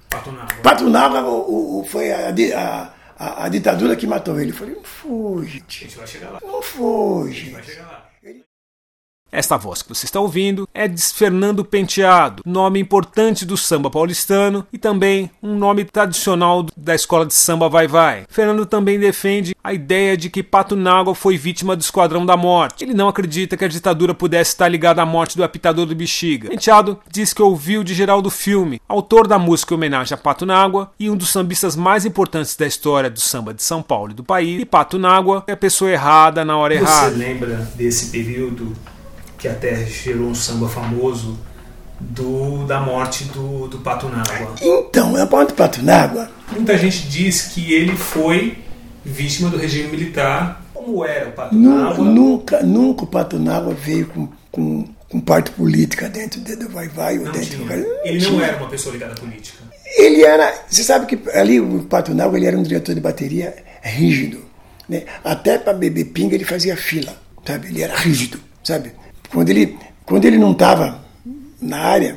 Patronaga, 0.63 1.21
o, 1.21 1.81
o, 1.81 1.85
foi 1.85 2.11
a, 2.11 2.31
a, 2.31 2.93
a, 3.19 3.45
a, 3.45 3.49
ditadura 3.51 3.95
que 3.95 4.07
matou 4.07 4.41
ele. 4.41 4.53
Eu 4.53 4.57
falei, 4.57 4.75
não 4.75 4.85
foi, 4.85 5.47
gente. 5.49 5.85
A 5.85 5.87
gente 5.87 5.99
vai 5.99 6.07
chegar 6.07 6.31
lá. 6.31 6.39
Não 6.43 6.63
foi, 6.63 7.31
gente. 7.31 7.41
A 7.41 7.45
gente 7.45 7.53
vai 7.53 7.63
chegar 7.63 7.83
lá. 7.89 8.02
Esta 9.33 9.57
voz 9.57 9.81
que 9.81 9.89
você 9.89 10.05
está 10.05 10.21
ouvindo 10.21 10.69
é 10.75 10.87
de 10.87 11.01
Fernando 11.03 11.65
Penteado, 11.65 12.43
nome 12.45 12.79
importante 12.79 13.47
do 13.47 13.57
samba 13.57 13.89
paulistano 13.89 14.67
e 14.71 14.77
também 14.77 15.31
um 15.43 15.57
nome 15.57 15.87
tradicional 15.87 16.67
da 16.77 16.95
escola 16.95 17.25
de 17.25 17.33
samba 17.33 17.67
Vai 17.67 17.89
Vai. 17.89 18.27
Fernando 18.29 18.67
também 18.67 19.01
defende 19.01 19.57
a 19.65 19.73
ideia 19.73 20.19
de 20.19 20.29
que 20.29 20.43
Pato 20.43 20.77
Nágua 20.77 21.15
foi 21.15 21.39
vítima 21.39 21.75
do 21.75 21.81
Esquadrão 21.81 22.27
da 22.27 22.37
Morte. 22.37 22.85
Ele 22.85 22.93
não 22.93 23.09
acredita 23.09 23.57
que 23.57 23.65
a 23.65 23.69
ditadura 23.69 24.13
pudesse 24.13 24.51
estar 24.51 24.69
ligada 24.69 25.01
à 25.01 25.07
morte 25.07 25.35
do 25.35 25.43
apitador 25.43 25.87
do 25.87 25.95
Bexiga. 25.95 26.51
Penteado 26.51 27.01
diz 27.11 27.33
que 27.33 27.41
ouviu 27.41 27.83
de 27.83 27.95
Geraldo 27.95 28.29
Filme, 28.29 28.83
autor 28.87 29.27
da 29.27 29.39
música 29.39 29.73
em 29.73 29.77
homenagem 29.79 30.15
a 30.15 30.19
Pato 30.19 30.45
Nágua 30.45 30.93
e 31.01 31.09
um 31.09 31.17
dos 31.17 31.31
sambistas 31.31 31.75
mais 31.75 32.05
importantes 32.05 32.55
da 32.55 32.67
história 32.67 33.09
do 33.09 33.19
samba 33.19 33.55
de 33.55 33.63
São 33.63 33.83
Paulo 33.83 34.11
e 34.11 34.15
do 34.15 34.25
país. 34.25 34.61
E 34.61 34.67
Pato 34.67 34.99
Nágua 34.99 35.43
é 35.47 35.53
a 35.53 35.57
pessoa 35.57 35.91
errada 35.91 36.45
na 36.45 36.59
hora 36.59 36.75
Você 36.75 36.83
errada. 36.83 37.11
Você 37.13 37.17
lembra 37.17 37.57
desse 37.75 38.11
período 38.11 38.75
que 39.43 39.49
até 39.49 39.85
gerou 39.85 40.29
um 40.29 40.35
samba 40.37 40.69
famoso 40.69 41.37
do, 41.99 42.65
da 42.65 42.81
morte 42.81 43.25
do, 43.25 43.67
do 43.67 43.79
Pato 43.79 44.09
Nágua. 44.09 44.55
Então, 44.63 45.17
a 45.17 45.27
morte 45.27 45.49
do 45.49 45.55
Pato 45.55 45.83
Nágua. 45.83 46.31
Muita 46.53 46.79
gente 46.79 47.09
diz 47.09 47.43
que 47.49 47.73
ele 47.75 47.97
foi 47.97 48.59
vítima 49.05 49.51
do 49.51 49.57
regime 49.57 49.89
militar. 49.89 50.65
Como 50.73 51.05
era 51.05 51.29
o 51.29 51.33
Pato 51.33 51.57
Nágua? 51.57 52.05
Nunca, 52.05 52.63
nunca 52.63 53.03
o 53.03 53.07
Pato 53.09 53.37
Nágua 53.37 53.75
veio 53.75 54.07
com, 54.07 54.29
com, 54.53 54.89
com 55.09 55.21
parte 55.21 55.51
política 55.51 56.09
dentro 56.09 56.41
do 56.41 56.69
Vai 56.69 56.87
Vai 56.87 57.19
ou 57.19 57.25
dentro 57.25 57.65
tinha. 57.65 57.67
do 57.67 57.87
Ele 58.05 58.25
não 58.25 58.41
era 58.41 58.57
uma 58.59 58.69
pessoa 58.69 58.93
ligada 58.93 59.15
à 59.15 59.17
política. 59.17 59.59
Ele 59.97 60.23
era. 60.23 60.55
Você 60.71 60.85
sabe 60.85 61.07
que 61.07 61.31
ali 61.31 61.61
o 61.61 61.83
Pato 61.83 62.15
Nágua 62.15 62.39
ele 62.39 62.47
era 62.47 62.57
um 62.57 62.63
diretor 62.63 62.95
de 62.95 63.01
bateria 63.01 63.57
rígido. 63.83 64.39
Né? 64.89 65.03
Até 65.25 65.59
para 65.59 65.73
beber 65.73 66.05
pinga 66.07 66.37
ele 66.37 66.45
fazia 66.45 66.77
fila. 66.77 67.13
Sabe? 67.45 67.67
Ele 67.67 67.83
era 67.83 67.97
rígido. 67.97 68.39
Sabe? 68.63 69.02
Quando 69.33 69.49
ele, 69.49 69.79
quando 70.05 70.25
ele 70.27 70.37
não 70.39 70.53
estava 70.53 71.01
na 71.61 71.79
área, 71.79 72.17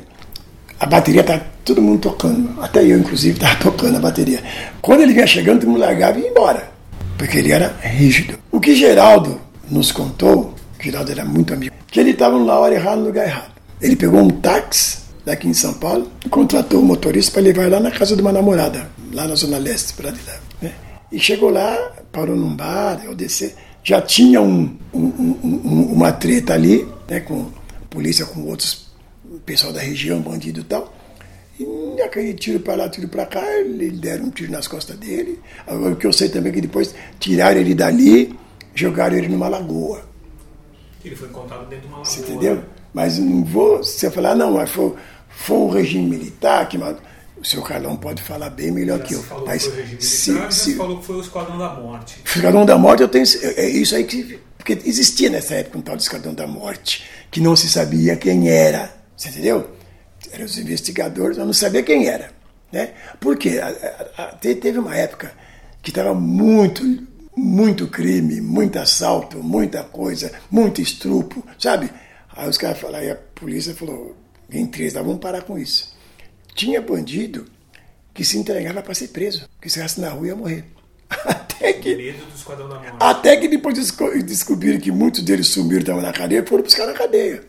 a 0.78 0.86
bateria 0.86 1.22
estava 1.22 1.44
todo 1.64 1.80
mundo 1.80 2.00
tocando. 2.00 2.60
Até 2.60 2.84
eu, 2.84 2.98
inclusive, 2.98 3.34
estava 3.40 3.56
tocando 3.56 3.96
a 3.96 4.00
bateria. 4.00 4.42
Quando 4.82 5.00
ele 5.00 5.14
vinha 5.14 5.26
chegando, 5.26 5.60
todo 5.60 5.70
mundo 5.70 5.80
largava 5.80 6.18
e 6.18 6.22
ia 6.22 6.30
embora. 6.30 6.70
Porque 7.16 7.38
ele 7.38 7.52
era 7.52 7.74
rígido. 7.80 8.38
O 8.52 8.60
que 8.60 8.74
Geraldo 8.74 9.40
nos 9.70 9.90
contou, 9.90 10.54
Geraldo 10.78 11.10
era 11.10 11.24
muito 11.24 11.54
amigo, 11.54 11.74
que 11.88 11.98
ele 11.98 12.10
estava 12.10 12.38
na 12.38 12.58
hora 12.58 12.74
errada, 12.74 12.96
no 12.96 13.06
lugar 13.06 13.26
errado. 13.26 13.52
Ele 13.80 13.96
pegou 13.96 14.20
um 14.20 14.28
táxi 14.28 14.98
daqui 15.24 15.48
em 15.48 15.54
São 15.54 15.74
Paulo 15.74 16.10
e 16.24 16.28
contratou 16.28 16.80
um 16.80 16.84
motorista 16.84 17.32
para 17.32 17.42
levar 17.42 17.70
lá 17.70 17.80
na 17.80 17.90
casa 17.90 18.14
de 18.14 18.22
uma 18.22 18.32
namorada, 18.32 18.88
lá 19.12 19.26
na 19.26 19.34
Zona 19.34 19.58
Leste, 19.58 19.94
lá. 20.02 20.12
Né? 20.60 20.72
E 21.10 21.18
chegou 21.18 21.50
lá, 21.50 21.76
parou 22.12 22.36
num 22.36 22.54
bar, 22.54 23.00
eu 23.04 23.14
descer 23.14 23.54
já 23.86 24.02
tinha 24.02 24.42
um, 24.42 24.68
um, 24.92 25.00
um, 25.44 25.92
uma 25.92 26.10
treta 26.10 26.54
ali, 26.54 26.84
né, 27.08 27.20
com 27.20 27.50
polícia, 27.88 28.24
com 28.26 28.46
outros 28.46 28.86
pessoal 29.44 29.72
da 29.72 29.80
região, 29.80 30.20
bandido 30.20 30.60
e 30.60 30.64
tal. 30.64 30.92
E 31.58 32.02
aquele 32.02 32.34
tiro 32.34 32.60
para 32.60 32.74
lá, 32.74 32.88
tiro 32.88 33.08
para 33.08 33.24
cá, 33.24 33.42
eles 33.58 33.98
deram 33.98 34.26
um 34.26 34.30
tiro 34.30 34.52
nas 34.52 34.68
costas 34.68 34.96
dele. 34.96 35.40
Agora, 35.66 35.94
o 35.94 35.96
que 35.96 36.06
eu 36.06 36.12
sei 36.12 36.28
também 36.28 36.52
é 36.52 36.54
que 36.54 36.60
depois 36.60 36.94
tiraram 37.18 37.58
ele 37.58 37.74
dali, 37.74 38.38
jogaram 38.74 39.16
ele 39.16 39.28
numa 39.28 39.48
lagoa. 39.48 40.02
Ele 41.02 41.16
foi 41.16 41.28
encontrado 41.28 41.66
dentro 41.68 41.82
de 41.82 41.86
uma 41.88 41.98
lagoa. 41.98 42.12
Você 42.12 42.20
entendeu? 42.20 42.62
Mas 42.92 43.18
não 43.18 43.44
vou 43.44 43.78
você 43.78 44.10
falar, 44.10 44.34
não, 44.34 44.52
mas 44.52 44.70
foi, 44.70 44.94
foi 45.28 45.56
um 45.56 45.70
regime 45.70 46.06
militar 46.06 46.68
que 46.68 46.76
matou. 46.76 47.02
senhor 47.42 47.66
Carlão 47.66 47.96
pode 47.96 48.22
falar 48.22 48.50
bem 48.50 48.70
melhor 48.70 48.98
Já 48.98 49.04
que 49.04 49.14
eu. 49.14 49.22
Falou 49.22 49.46
Mas 49.46 49.64
que 49.64 49.70
foi 49.70 49.78
o 49.78 49.82
regime 49.82 50.02
se, 50.02 50.30
militar, 50.30 50.52
se, 50.52 50.70
já 50.72 50.76
falou 50.76 50.98
que 50.98 51.06
foi 51.06 51.16
o 51.16 51.20
Esquadrão 51.20 51.58
da 51.58 51.74
Morte. 51.74 52.20
Esquadrão 52.22 52.66
da 52.66 52.76
Morte, 52.76 53.02
eu 53.02 53.08
tenho. 53.08 53.24
É 53.42 53.68
isso 53.68 53.96
aí 53.96 54.04
que. 54.04 54.38
Porque 54.66 54.88
existia 54.88 55.30
nessa 55.30 55.54
época 55.54 55.78
um 55.78 55.80
tal 55.80 55.96
de 55.96 56.02
Esquadrão 56.02 56.34
da 56.34 56.44
Morte, 56.44 57.04
que 57.30 57.38
não 57.38 57.54
se 57.54 57.70
sabia 57.70 58.16
quem 58.16 58.48
era. 58.48 58.92
Você 59.16 59.28
entendeu? 59.28 59.70
Eram 60.32 60.44
os 60.44 60.58
investigadores, 60.58 61.38
mas 61.38 61.46
não 61.46 61.52
sabia 61.52 61.84
quem 61.84 62.08
era. 62.08 62.32
Né? 62.72 62.92
Porque 63.20 63.60
a, 63.60 63.68
a, 63.68 64.22
a, 64.24 64.26
teve 64.32 64.76
uma 64.76 64.96
época 64.96 65.32
que 65.80 65.90
estava 65.90 66.12
muito, 66.14 66.82
muito 67.36 67.86
crime, 67.86 68.40
muito 68.40 68.76
assalto, 68.76 69.40
muita 69.40 69.84
coisa, 69.84 70.32
muito 70.50 70.82
estrupo, 70.82 71.46
sabe? 71.60 71.88
Aí 72.34 72.48
os 72.48 72.58
caras 72.58 72.80
falaram, 72.80 73.04
aí 73.04 73.10
a 73.12 73.14
polícia 73.14 73.72
falou, 73.72 74.16
em 74.50 74.66
três, 74.66 74.94
vamos 74.94 75.18
parar 75.18 75.42
com 75.42 75.56
isso. 75.56 75.96
Tinha 76.56 76.82
bandido 76.82 77.46
que 78.12 78.24
se 78.24 78.36
entregava 78.36 78.82
para 78.82 78.94
ser 78.94 79.08
preso, 79.08 79.48
que 79.62 79.70
se 79.70 80.00
na 80.00 80.08
rua 80.08 80.26
ia 80.26 80.34
morrer. 80.34 80.64
Até 81.58 81.72
que, 81.72 81.94
Medo 81.96 82.18
do 82.26 82.34
Esquadrão 82.36 82.68
da 82.68 82.76
Morte. 82.76 82.96
até 83.00 83.36
que 83.36 83.48
depois 83.48 83.74
desco- 83.74 84.10
descobriram 84.22 84.78
que 84.78 84.90
muitos 84.90 85.22
deles 85.22 85.48
sumiram, 85.48 85.80
estavam 85.80 86.02
na 86.02 86.12
cadeia, 86.12 86.44
foram 86.46 86.62
buscar 86.62 86.86
na 86.86 86.92
cadeia. 86.92 87.42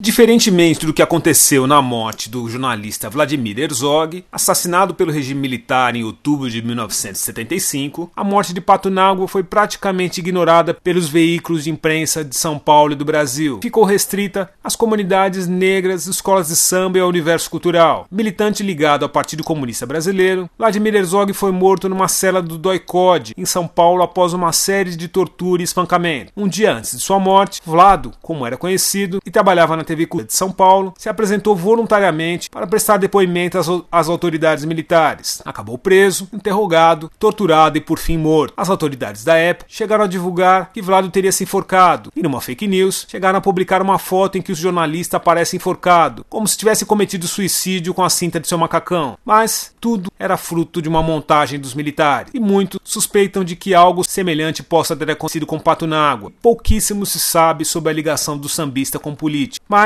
Diferentemente 0.00 0.86
do 0.86 0.94
que 0.94 1.02
aconteceu 1.02 1.66
na 1.66 1.82
morte 1.82 2.30
do 2.30 2.48
jornalista 2.48 3.10
Vladimir 3.10 3.58
Herzog, 3.58 4.24
assassinado 4.30 4.94
pelo 4.94 5.10
regime 5.10 5.40
militar 5.40 5.96
em 5.96 6.04
outubro 6.04 6.48
de 6.48 6.62
1975, 6.62 8.08
a 8.14 8.22
morte 8.22 8.54
de 8.54 8.60
Patunágua 8.60 9.26
foi 9.26 9.42
praticamente 9.42 10.20
ignorada 10.20 10.72
pelos 10.72 11.08
veículos 11.08 11.64
de 11.64 11.70
imprensa 11.70 12.24
de 12.24 12.36
São 12.36 12.60
Paulo 12.60 12.92
e 12.92 12.94
do 12.94 13.04
Brasil. 13.04 13.58
Ficou 13.60 13.82
restrita 13.82 14.48
às 14.62 14.76
comunidades 14.76 15.48
negras, 15.48 16.06
escolas 16.06 16.46
de 16.46 16.54
samba 16.54 16.98
e 16.98 17.00
ao 17.00 17.08
universo 17.08 17.50
cultural. 17.50 18.06
Militante 18.08 18.62
ligado 18.62 19.02
ao 19.02 19.08
Partido 19.08 19.42
Comunista 19.42 19.84
Brasileiro, 19.84 20.48
Vladimir 20.56 20.94
Herzog 20.94 21.32
foi 21.32 21.50
morto 21.50 21.88
numa 21.88 22.06
cela 22.06 22.40
do 22.40 22.56
Doicode, 22.56 23.34
em 23.36 23.44
São 23.44 23.66
Paulo, 23.66 24.04
após 24.04 24.32
uma 24.32 24.52
série 24.52 24.94
de 24.94 25.08
tortura 25.08 25.60
e 25.60 25.64
espancamento. 25.64 26.30
Um 26.36 26.46
dia 26.46 26.72
antes 26.72 26.92
de 26.92 27.02
sua 27.02 27.18
morte, 27.18 27.60
Vlado, 27.66 28.12
como 28.22 28.46
era 28.46 28.56
conhecido, 28.56 29.18
e 29.26 29.30
trabalhava 29.32 29.76
na 29.76 29.87
TV 29.88 30.06
de 30.06 30.34
São 30.34 30.52
Paulo, 30.52 30.92
se 30.98 31.08
apresentou 31.08 31.56
voluntariamente 31.56 32.50
para 32.50 32.66
prestar 32.66 32.98
depoimento 32.98 33.58
às, 33.58 33.68
às 33.90 34.08
autoridades 34.08 34.64
militares. 34.64 35.40
Acabou 35.44 35.78
preso, 35.78 36.28
interrogado, 36.32 37.10
torturado 37.18 37.78
e 37.78 37.80
por 37.80 37.98
fim 37.98 38.18
morto. 38.18 38.52
As 38.56 38.68
autoridades 38.68 39.24
da 39.24 39.36
época 39.36 39.66
chegaram 39.68 40.04
a 40.04 40.08
divulgar 40.08 40.70
que 40.72 40.82
Vlado 40.82 41.10
teria 41.10 41.32
se 41.32 41.44
enforcado, 41.44 42.12
e 42.14 42.22
numa 42.22 42.40
fake 42.40 42.66
news 42.66 43.06
chegaram 43.08 43.38
a 43.38 43.42
publicar 43.42 43.80
uma 43.80 43.98
foto 43.98 44.36
em 44.36 44.42
que 44.42 44.52
o 44.52 44.54
jornalista 44.54 45.16
aparece 45.16 45.56
enforcado, 45.56 46.24
como 46.28 46.46
se 46.46 46.58
tivesse 46.58 46.84
cometido 46.84 47.26
suicídio 47.26 47.94
com 47.94 48.04
a 48.04 48.10
cinta 48.10 48.38
de 48.38 48.46
seu 48.46 48.58
macacão. 48.58 49.16
Mas 49.24 49.72
tudo 49.80 50.10
era 50.18 50.36
fruto 50.36 50.82
de 50.82 50.88
uma 50.88 51.02
montagem 51.02 51.58
dos 51.58 51.74
militares, 51.74 52.30
e 52.34 52.40
muitos 52.40 52.78
suspeitam 52.84 53.42
de 53.42 53.56
que 53.56 53.74
algo 53.74 54.04
semelhante 54.04 54.62
possa 54.62 54.94
ter 54.94 55.10
acontecido 55.10 55.46
com 55.46 55.58
Pato 55.58 55.86
Nágua. 55.86 56.32
Pouquíssimo 56.42 57.06
se 57.06 57.18
sabe 57.18 57.64
sobre 57.64 57.90
a 57.90 57.94
ligação 57.94 58.36
do 58.36 58.48
sambista 58.48 58.98
com 58.98 59.14
política, 59.14 59.64
mas 59.68 59.77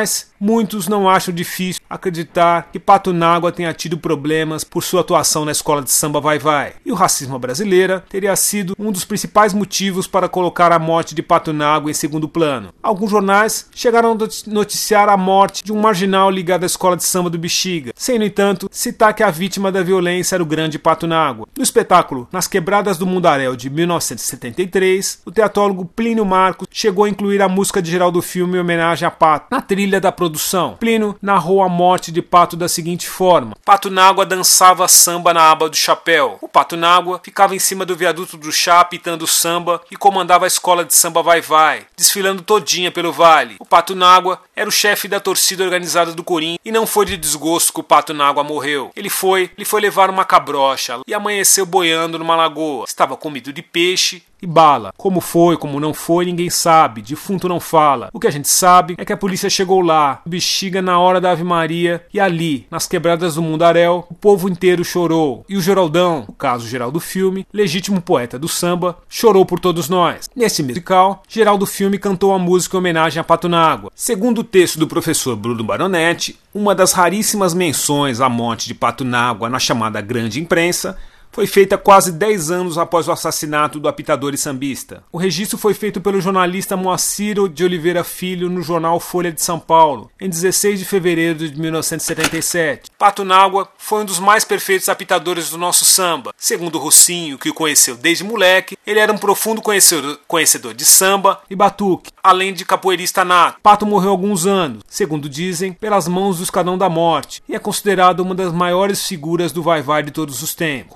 muitos 0.43 0.89
não 0.89 1.09
acham 1.09 1.33
difícil 1.33 1.81
acreditar 1.89 2.69
que 2.73 2.81
Pato 2.81 3.13
Nágua 3.13 3.53
tenha 3.53 3.73
tido 3.73 3.97
problemas 3.97 4.65
por 4.65 4.83
sua 4.83 5.03
atuação 5.03 5.45
na 5.45 5.53
escola 5.53 5.83
de 5.83 5.91
samba 5.91 6.21
Vai 6.21 6.39
Vai. 6.39 6.73
E 6.85 6.91
o 6.91 6.97
racismo 6.97 7.39
brasileira 7.39 8.05
teria 8.09 8.35
sido 8.35 8.75
um 8.77 8.91
dos 8.91 9.05
principais 9.05 9.55
motivos 9.55 10.09
para 10.09 10.29
colocar 10.29 10.73
a 10.73 10.79
morte 10.79 11.15
de 11.15 11.23
Pato 11.23 11.53
Nágua 11.53 11.91
em 11.91 11.95
segundo 11.95 12.29
plano. 12.29 12.75
Alguns 12.83 13.11
jornais 13.11 13.69
chegaram 13.73 14.13
a 14.13 14.51
noticiar 14.51 15.09
a 15.09 15.17
morte 15.17 15.63
de 15.63 15.73
um 15.73 15.81
marginal 15.81 16.31
ligado 16.31 16.65
à 16.65 16.67
escola 16.67 16.97
de 16.97 17.05
samba 17.05 17.31
do 17.31 17.39
Bexiga, 17.39 17.93
sem, 17.95 18.19
no 18.19 18.25
entanto, 18.25 18.69
citar 18.71 19.15
que 19.15 19.23
a 19.23 19.31
vítima 19.31 19.71
da 19.71 19.83
violência 19.83 20.35
era 20.35 20.43
o 20.43 20.47
grande 20.47 20.79
Pato 20.79 21.07
Nágua. 21.07 21.47
No 21.57 21.63
espetáculo 21.63 22.27
Nas 22.33 22.49
Quebradas 22.49 22.99
do 22.99 23.07
Mundaréu 23.07 23.55
de 23.55 23.71
1973, 23.71 25.21
o 25.25 25.31
teatrólogo 25.31 25.85
Plínio 25.85 26.25
Marcos 26.25 26.67
chegou 26.71 27.05
a 27.05 27.09
incluir 27.09 27.43
a 27.43 27.49
música 27.49 27.81
de 27.81 27.91
geral 27.91 28.11
do 28.11 28.23
filme 28.23 28.57
em 28.57 28.61
homenagem 28.61 29.07
a 29.07 29.11
Pato 29.11 29.47
na 29.51 29.61
da 30.01 30.13
produção. 30.13 30.77
Plínio 30.79 31.17
narrou 31.21 31.63
a 31.63 31.69
morte 31.69 32.13
de 32.13 32.23
Pato 32.23 32.57
da 32.57 32.69
seguinte 32.69 33.09
forma: 33.09 33.57
Pato 33.65 33.91
Nágua 33.91 34.25
dançava 34.25 34.87
samba 34.89 35.35
na 35.35 35.51
aba 35.51 35.69
do 35.69 35.77
chapéu. 35.77 36.39
O 36.41 36.49
Pato 36.49 36.77
Nágua 36.77 37.21
ficava 37.23 37.55
em 37.55 37.59
cima 37.59 37.85
do 37.85 37.97
viaduto 37.97 38.37
do 38.37 38.53
chá 38.53 38.81
apitando 38.81 39.27
samba 39.27 39.81
e 39.91 39.97
comandava 39.97 40.45
a 40.45 40.49
escola 40.49 40.85
de 40.85 40.95
samba 40.95 41.23
Vai 41.23 41.41
Vai, 41.41 41.87
desfilando 41.97 42.43
todinha 42.43 42.91
pelo 42.91 43.13
vale. 43.13 43.57
O 43.59 43.67
Pato 43.67 43.95
Nágua 43.95 44.41
era 44.55 44.69
o 44.69 44.73
chefe 44.73 45.09
da 45.09 45.21
torcida 45.21 45.65
organizada 45.65 46.13
do 46.13 46.25
Corim 46.25 46.59
e 46.65 46.71
não 46.71 46.87
foi 46.87 47.07
de 47.07 47.17
desgosto 47.17 47.73
que 47.73 47.81
o 47.81 47.85
Pato 47.85 48.15
Nágua 48.15 48.45
morreu. 48.45 48.91
Ele 48.95 49.11
foi, 49.11 49.51
ele 49.57 49.65
foi 49.65 49.81
levar 49.81 50.11
uma 50.11 50.25
cabrocha 50.25 51.01
e 51.07 51.15
amanheceu 51.15 51.67
boiando 51.67 52.19
numa 52.19 52.37
lagoa. 52.37 52.85
Estava 52.87 53.17
comido 53.17 53.53
de 53.53 53.63
peixe 53.63 54.23
e 54.43 54.47
bala. 54.47 54.93
Como 54.97 55.21
foi, 55.21 55.57
como 55.57 55.79
não 55.79 55.95
foi, 55.95 56.27
ninguém 56.27 56.51
sabe. 56.51 57.01
Defunto 57.01 57.49
não 57.49 57.61
fala. 57.61 58.11
O 58.13 58.19
que 58.19 58.27
a 58.27 58.31
gente 58.31 58.49
sabe 58.49 58.97
é 58.99 59.05
que 59.05 59.13
a 59.13 59.17
polícia 59.17 59.49
chegou 59.49 59.81
lá, 59.81 60.21
bexiga 60.27 60.83
na 60.83 60.99
hora 60.99 61.21
da 61.21 61.31
Ave 61.31 61.45
Maria, 61.45 62.05
e 62.13 62.19
ali, 62.19 62.67
nas 62.71 62.87
quebradas 62.87 63.37
do 63.37 63.43
Mundaréu, 63.43 64.05
o 64.11 64.15
povo 64.15 64.49
inteiro 64.49 64.85
chorou. 64.85 65.45
E 65.49 65.57
o 65.57 65.63
Geraldão, 65.63 66.25
o 66.27 66.33
caso 66.33 66.67
geral 66.67 66.91
do 66.91 66.99
filme, 66.99 67.47
legítimo 67.53 68.03
poeta 68.03 68.39
do 68.39 68.49
samba, 68.49 68.99
chorou 69.09 69.47
por 69.47 69.61
todos 69.61 69.89
nós. 69.89 70.29
Nesse 70.35 70.63
musical, 70.63 71.23
geral 71.29 71.57
do 71.57 71.67
filme 71.67 71.99
cantou 71.99 72.33
a 72.33 72.39
música 72.39 72.77
em 72.77 72.81
homenagem 72.81 73.21
a 73.21 73.25
Pato 73.25 73.49
Nágua. 73.49 73.93
Segundo 73.95 74.41
o 74.41 74.45
texto 74.45 74.79
do 74.79 74.89
professor 74.89 75.37
Bruno 75.37 75.63
Baronetti, 75.63 76.39
uma 76.53 76.75
das 76.75 76.93
raríssimas 76.93 77.55
menções 77.55 78.21
à 78.21 78.29
morte 78.29 78.67
de 78.67 78.75
Pato 78.75 79.05
Nágua 79.05 79.49
na 79.49 79.59
chamada 79.59 80.01
grande 80.01 80.41
imprensa 80.41 80.99
foi 81.33 81.47
feita 81.47 81.79
quase 81.79 82.13
10 82.13 82.51
anos 82.51 82.77
após 82.77 83.09
o 83.09 83.13
assassinato 83.13 83.81
do 83.81 83.89
apitador 83.89 84.35
e 84.35 84.39
sambista. 84.39 85.03
O 85.11 85.17
registro 85.17 85.57
foi 85.57 85.73
feito 85.73 85.99
pelo 85.99 86.21
jornalista 86.21 86.77
Moaciro 86.77 87.49
de 87.49 87.65
Oliveira 87.65 88.05
Filho 88.05 88.51
no 88.51 88.61
jornal 88.61 89.01
Folha 89.01 89.33
de 89.33 89.41
São 89.41 89.59
Paulo, 89.59 90.11
em 90.21 90.29
16 90.29 90.79
de 90.79 90.85
fevereiro 90.85 91.49
de 91.49 91.59
1977. 91.59 92.91
Pato 92.99 93.25
Nágua 93.25 93.67
foi 93.79 94.03
um 94.03 94.05
dos 94.05 94.19
mais 94.19 94.45
perfeitos 94.45 94.91
apitadores 94.91 95.49
do 95.49 95.57
nosso 95.57 95.87
samba. 95.87 96.35
Segundo 96.37 96.79
Rocinho, 96.79 97.39
que 97.39 97.49
o 97.49 97.55
conheceu 97.55 97.97
desde 97.97 98.25
moleque, 98.25 98.77
ele 98.87 99.01
era 99.01 99.13
um 99.13 99.19
profundo 99.19 99.63
conhecedor, 99.63 100.75
de 100.75 100.85
samba 100.85 101.41
e 101.49 101.57
batuque, 101.57 102.13
além 102.23 102.53
de 102.53 102.67
capoeirista 102.67 103.25
nato. 103.25 103.59
Pato 103.63 103.87
morreu 103.87 104.11
alguns 104.11 104.45
anos, 104.45 104.83
segundo 104.87 105.29
dizem, 105.31 105.73
pelas 105.73 106.07
mãos 106.07 106.37
do 106.37 106.45
Escadão 106.45 106.77
da 106.77 106.91
Morte, 106.91 107.43
e 107.49 107.55
é 107.55 107.59
considerado 107.59 108.21
uma 108.21 108.35
das 108.35 108.53
maiores 108.53 109.07
figuras 109.07 109.51
do 109.51 109.63
vai-vai 109.63 110.03
de 110.03 110.11
todos 110.11 110.43
os 110.43 110.55
tempos. 110.55 110.93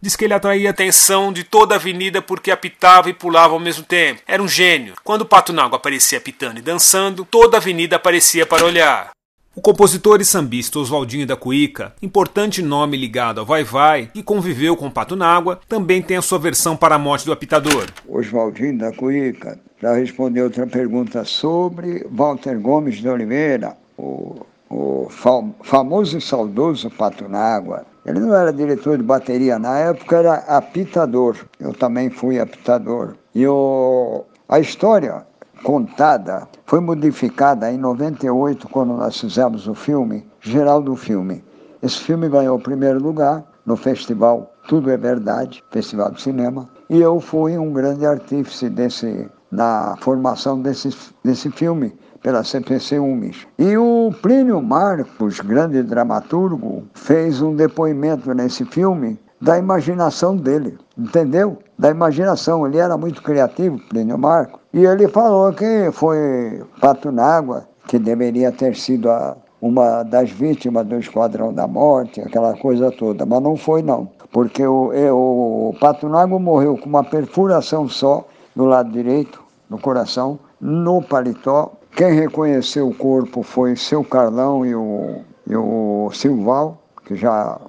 Diz 0.00 0.16
que 0.16 0.24
ele 0.24 0.34
atraía 0.34 0.68
a 0.68 0.72
atenção 0.72 1.32
de 1.32 1.44
toda 1.44 1.74
a 1.74 1.78
avenida 1.78 2.20
porque 2.20 2.50
apitava 2.50 3.08
e 3.10 3.14
pulava 3.14 3.54
ao 3.54 3.60
mesmo 3.60 3.84
tempo. 3.84 4.20
Era 4.26 4.42
um 4.42 4.48
gênio. 4.48 4.94
Quando 5.04 5.22
o 5.22 5.26
Pato 5.26 5.52
Nágua 5.52 5.76
aparecia 5.76 6.18
apitando 6.18 6.58
e 6.58 6.62
dançando, 6.62 7.24
toda 7.24 7.56
a 7.56 7.60
avenida 7.60 7.96
aparecia 7.96 8.46
para 8.46 8.64
olhar. 8.64 9.10
O 9.54 9.60
compositor 9.60 10.20
e 10.20 10.24
sambista 10.24 10.78
Oswaldinho 10.78 11.26
da 11.26 11.36
Cuíca, 11.36 11.92
importante 12.00 12.62
nome 12.62 12.96
ligado 12.96 13.40
ao 13.40 13.46
Vai 13.46 13.64
Vai, 13.64 14.06
que 14.06 14.22
conviveu 14.22 14.76
com 14.76 14.88
Pato 14.88 15.16
Nágua, 15.16 15.60
também 15.68 16.00
tem 16.00 16.16
a 16.16 16.22
sua 16.22 16.38
versão 16.38 16.76
para 16.76 16.94
a 16.94 16.98
morte 16.98 17.26
do 17.26 17.32
apitador. 17.32 17.86
Oswaldinho 18.08 18.78
da 18.78 18.92
Cuíca 18.92 19.58
já 19.82 19.92
respondeu 19.94 20.44
outra 20.44 20.68
pergunta 20.68 21.24
sobre 21.24 22.06
Walter 22.08 22.60
Gomes 22.60 22.98
de 22.98 23.08
Oliveira, 23.08 23.76
o, 23.98 24.46
o 24.70 25.08
fam 25.10 25.52
famoso 25.64 26.16
e 26.16 26.20
saudoso 26.20 26.88
Pato 26.88 27.28
Nágua. 27.28 27.84
Ele 28.04 28.20
não 28.20 28.34
era 28.34 28.52
diretor 28.52 28.96
de 28.96 29.02
bateria 29.02 29.58
na 29.58 29.78
época, 29.78 30.16
era 30.16 30.34
apitador. 30.46 31.36
Eu 31.58 31.72
também 31.72 32.08
fui 32.08 32.40
apitador. 32.40 33.14
E 33.34 33.46
o, 33.46 34.24
a 34.48 34.58
história 34.58 35.26
contada 35.62 36.48
foi 36.64 36.80
modificada 36.80 37.70
em 37.70 37.76
98, 37.76 38.68
quando 38.68 38.94
nós 38.94 39.20
fizemos 39.20 39.68
o 39.68 39.74
filme, 39.74 40.26
geral 40.40 40.82
do 40.82 40.96
filme. 40.96 41.44
Esse 41.82 41.98
filme 41.98 42.28
ganhou 42.28 42.56
o 42.56 42.62
primeiro 42.62 43.02
lugar 43.02 43.44
no 43.66 43.76
festival 43.76 44.50
Tudo 44.68 44.90
é 44.90 44.96
Verdade, 44.96 45.62
Festival 45.70 46.10
de 46.10 46.22
Cinema, 46.22 46.68
e 46.88 47.00
eu 47.00 47.20
fui 47.20 47.56
um 47.58 47.72
grande 47.72 48.06
artífice 48.06 48.68
desse, 48.68 49.28
na 49.50 49.96
formação 50.00 50.60
desse, 50.60 50.90
desse 51.22 51.50
filme 51.50 51.92
pela 52.22 52.44
CPC 52.44 52.98
UMES. 52.98 53.46
E 53.58 53.76
o 53.76 54.12
Plínio 54.22 54.60
Marcos, 54.62 55.40
grande 55.40 55.82
dramaturgo, 55.82 56.84
fez 56.94 57.40
um 57.40 57.54
depoimento 57.54 58.32
nesse 58.34 58.64
filme 58.64 59.18
da 59.40 59.58
imaginação 59.58 60.36
dele, 60.36 60.78
entendeu? 60.98 61.58
Da 61.78 61.90
imaginação. 61.90 62.66
Ele 62.66 62.78
era 62.78 62.96
muito 62.96 63.22
criativo, 63.22 63.78
Plínio 63.88 64.18
Marcos, 64.18 64.60
e 64.72 64.84
ele 64.84 65.08
falou 65.08 65.52
que 65.52 65.90
foi 65.92 66.62
Pato 66.80 67.10
Nágua 67.10 67.66
que 67.88 67.98
deveria 67.98 68.52
ter 68.52 68.76
sido 68.76 69.10
a, 69.10 69.36
uma 69.60 70.02
das 70.04 70.30
vítimas 70.30 70.86
do 70.86 70.96
Esquadrão 70.96 71.52
da 71.52 71.66
Morte, 71.66 72.20
aquela 72.20 72.56
coisa 72.56 72.90
toda, 72.92 73.26
mas 73.26 73.42
não 73.42 73.56
foi 73.56 73.82
não, 73.82 74.08
porque 74.30 74.64
o, 74.64 74.92
o 75.10 75.74
Pato 75.80 76.08
Nágua 76.08 76.38
morreu 76.38 76.76
com 76.76 76.88
uma 76.88 77.02
perfuração 77.02 77.88
só 77.88 78.26
no 78.54 78.64
lado 78.64 78.92
direito, 78.92 79.42
no 79.68 79.78
coração, 79.78 80.38
no 80.60 81.02
paletó. 81.02 81.72
Quem 81.92 82.12
reconheceu 82.12 82.88
o 82.88 82.94
corpo 82.94 83.42
foi 83.42 83.76
seu 83.76 84.04
Carlão 84.04 84.64
e 84.64 84.74
o, 84.74 85.22
e 85.46 85.56
o 85.56 86.10
Silval, 86.12 86.82
que 87.04 87.14
já 87.14 87.60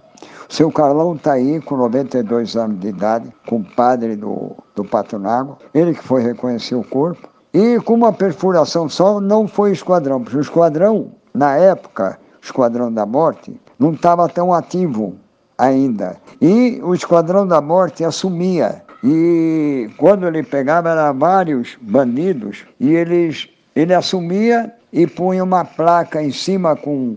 seu 0.47 0.71
Carlão 0.71 1.15
está 1.15 1.33
aí 1.33 1.61
com 1.61 1.77
92 1.77 2.55
anos 2.55 2.79
de 2.79 2.89
idade, 2.89 3.33
compadre 3.47 4.15
do, 4.15 4.51
do 4.75 4.83
Patunago. 4.83 5.57
Ele 5.73 5.93
que 5.93 6.03
foi 6.03 6.21
reconhecer 6.21 6.75
o 6.75 6.83
corpo. 6.83 7.29
E 7.53 7.79
com 7.79 7.93
uma 7.93 8.13
perfuração 8.13 8.87
só, 8.87 9.19
não 9.19 9.47
foi 9.47 9.71
esquadrão, 9.71 10.21
porque 10.21 10.37
o 10.37 10.41
esquadrão, 10.41 11.11
na 11.33 11.55
época, 11.55 12.19
o 12.41 12.45
Esquadrão 12.45 12.91
da 12.91 13.05
Morte, 13.05 13.59
não 13.77 13.93
estava 13.93 14.27
tão 14.27 14.53
ativo 14.53 15.15
ainda. 15.57 16.17
E 16.41 16.81
o 16.83 16.93
Esquadrão 16.93 17.45
da 17.45 17.61
Morte 17.61 18.03
assumia. 18.03 18.83
E 19.03 19.89
quando 19.97 20.27
ele 20.27 20.43
pegava, 20.43 20.89
eram 20.89 21.17
vários 21.17 21.77
bandidos, 21.81 22.65
e 22.79 22.93
eles, 22.93 23.49
ele 23.75 23.93
assumia 23.93 24.73
e 24.91 25.07
punha 25.07 25.43
uma 25.43 25.63
placa 25.63 26.21
em 26.21 26.31
cima 26.31 26.75
com 26.75 27.15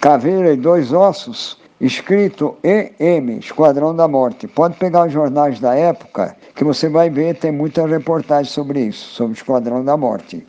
caveira 0.00 0.52
e 0.52 0.56
dois 0.56 0.92
ossos, 0.92 1.58
escrito 1.80 2.56
EM, 2.62 3.38
Esquadrão 3.38 3.94
da 3.94 4.08
Morte. 4.08 4.48
Pode 4.48 4.76
pegar 4.78 5.06
os 5.06 5.12
jornais 5.12 5.60
da 5.60 5.74
época, 5.74 6.36
que 6.54 6.64
você 6.64 6.88
vai 6.88 7.10
ver, 7.10 7.36
tem 7.36 7.52
muita 7.52 7.86
reportagem 7.86 8.50
sobre 8.50 8.80
isso, 8.80 9.14
sobre 9.14 9.32
o 9.32 9.36
Esquadrão 9.36 9.84
da 9.84 9.96
Morte. 9.96 10.46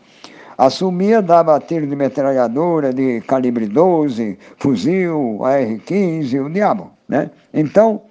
Assumia, 0.58 1.22
dava 1.22 1.60
tiro 1.60 1.88
de 1.88 1.96
metralhadora, 1.96 2.92
de 2.92 3.22
calibre 3.22 3.66
12, 3.66 4.38
fuzil, 4.58 5.40
AR-15, 5.42 6.46
o 6.46 6.50
diabo. 6.50 6.92
Né? 7.08 7.32
Então, 7.54 8.02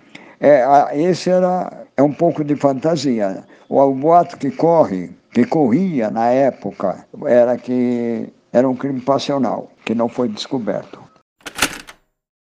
é, 0.41 0.65
esse 0.95 1.29
era 1.29 1.85
é 1.95 2.03
um 2.03 2.13
pouco 2.13 2.43
de 2.43 2.57
fantasia. 2.57 3.45
O, 3.69 3.83
o 3.83 3.95
boato 3.95 4.39
que 4.39 4.51
corre, 4.51 5.11
que 5.33 5.45
corria 5.45 6.11
na 6.11 6.27
época, 6.27 7.07
era 7.27 7.57
que 7.57 8.33
era 8.53 8.69
um 8.69 8.75
crime 8.75 9.01
passional, 9.01 9.71
que 9.85 9.95
não 9.95 10.09
foi 10.09 10.29
descoberto. 10.29 11.09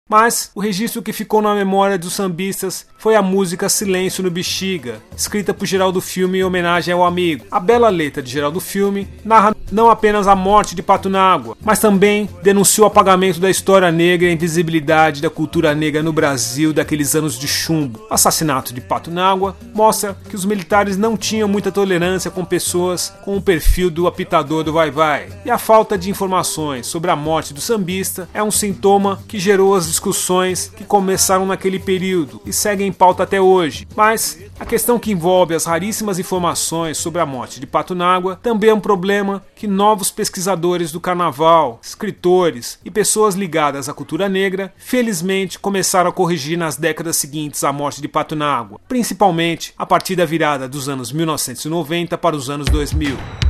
Mas 0.09 0.51
o 0.55 0.61
registro 0.61 1.03
que 1.03 1.13
ficou 1.13 1.43
na 1.43 1.55
memória 1.55 1.99
dos 1.99 2.15
sambistas 2.15 2.87
foi 2.97 3.15
a 3.15 3.21
música 3.21 3.69
Silêncio 3.69 4.23
no 4.23 4.31
Bexiga, 4.31 5.03
escrita 5.15 5.53
por 5.53 5.67
Geraldo 5.67 6.01
Filme 6.01 6.39
em 6.39 6.45
homenagem 6.45 6.95
ao 6.95 7.05
amigo. 7.05 7.45
A 7.51 7.61
bela 7.61 7.91
letra 7.91 8.23
de 8.23 8.31
Geraldo 8.31 8.59
Filme 8.59 9.07
narra 9.23 9.55
não 9.71 9.91
apenas 9.91 10.27
a 10.27 10.35
morte 10.35 10.75
de 10.75 10.83
Pato 10.83 11.09
Nágua, 11.09 11.57
mas 11.63 11.79
também 11.79 12.29
denunciou 12.43 12.87
o 12.87 12.91
apagamento 12.91 13.41
da 13.41 13.51
história 13.51 13.91
negra 13.91 14.27
e 14.27 14.31
a 14.31 14.35
invisibilidade 14.35 15.23
da 15.23 15.31
cultura 15.31 15.75
negra 15.75 16.03
no 16.03 16.13
Brasil 16.13 16.73
daqueles 16.73 17.15
anos 17.15 17.39
de 17.39 17.49
chumbo. 17.49 18.01
O 18.11 18.15
assassinato 18.15 18.73
de 18.73 18.81
Pato 18.81 19.11
Nágua 19.11 19.57
mostra 19.75 20.17
que 20.29 20.37
os 20.37 20.45
militares 20.45 20.97
não 20.97 21.17
tinham 21.17 21.49
muita 21.49 21.73
tolerância 21.73 22.31
com 22.31 22.45
pessoas 22.45 23.13
com 23.25 23.37
o 23.37 23.43
perfil 23.43 23.91
do 23.91 24.07
apitador 24.07 24.65
do 24.65 24.73
vai-vai. 24.73 25.29
E 25.45 25.51
a 25.51 25.59
falta 25.59 25.97
de 25.97 26.11
informações 26.11 26.87
sobre 26.87 27.11
a 27.11 27.17
morte 27.17 27.53
do 27.55 27.61
sambista 27.61 28.29
é 28.33 28.43
um 28.43 28.51
sintoma 28.51 29.21
que 29.29 29.39
gerou 29.39 29.75
as 29.75 29.87
discussões 29.87 30.73
que 30.77 30.85
começaram 30.85 31.47
naquele 31.47 31.79
período 31.79 32.41
e 32.45 32.53
seguem 32.53 32.89
em 32.89 32.93
pauta 32.93 33.23
até 33.23 33.41
hoje. 33.41 33.87
Mas 33.97 34.39
a 34.59 34.65
questão 34.65 34.99
que 34.99 35.13
envolve 35.13 35.55
as 35.55 35.65
raríssimas 35.65 36.19
informações 36.19 36.99
sobre 36.99 37.21
a 37.21 37.27
morte 37.27 37.61
de 37.61 37.67
Pato 37.67 37.95
Nágua 37.95 38.39
também 38.43 38.71
é 38.71 38.75
um 38.75 38.81
problema 38.81 39.43
que 39.59 39.67
novos 39.67 40.09
pesquisadores 40.09 40.93
do 40.93 41.01
carnaval, 41.01 41.81
escritores 41.83 42.79
e 42.85 42.91
pessoas 42.93 43.35
ligadas 43.35 43.89
à 43.89 43.93
cultura 43.93 44.29
negra, 44.29 44.73
felizmente 44.77 45.59
começaram 45.59 46.09
a 46.09 46.13
corrigir 46.13 46.57
nas 46.57 46.77
décadas 46.77 47.17
seguintes 47.17 47.65
à 47.65 47.73
morte 47.73 48.01
de 48.01 48.07
Pato 48.07 48.37
Nágua, 48.37 48.81
principalmente 48.87 49.75
a 49.77 49.85
partir 49.85 50.15
da 50.15 50.25
virada 50.25 50.69
dos 50.69 50.89
anos 50.89 51.11
1990 51.11 52.17
para 52.17 52.37
os 52.37 52.49
anos 52.49 52.69
2000. 52.69 53.48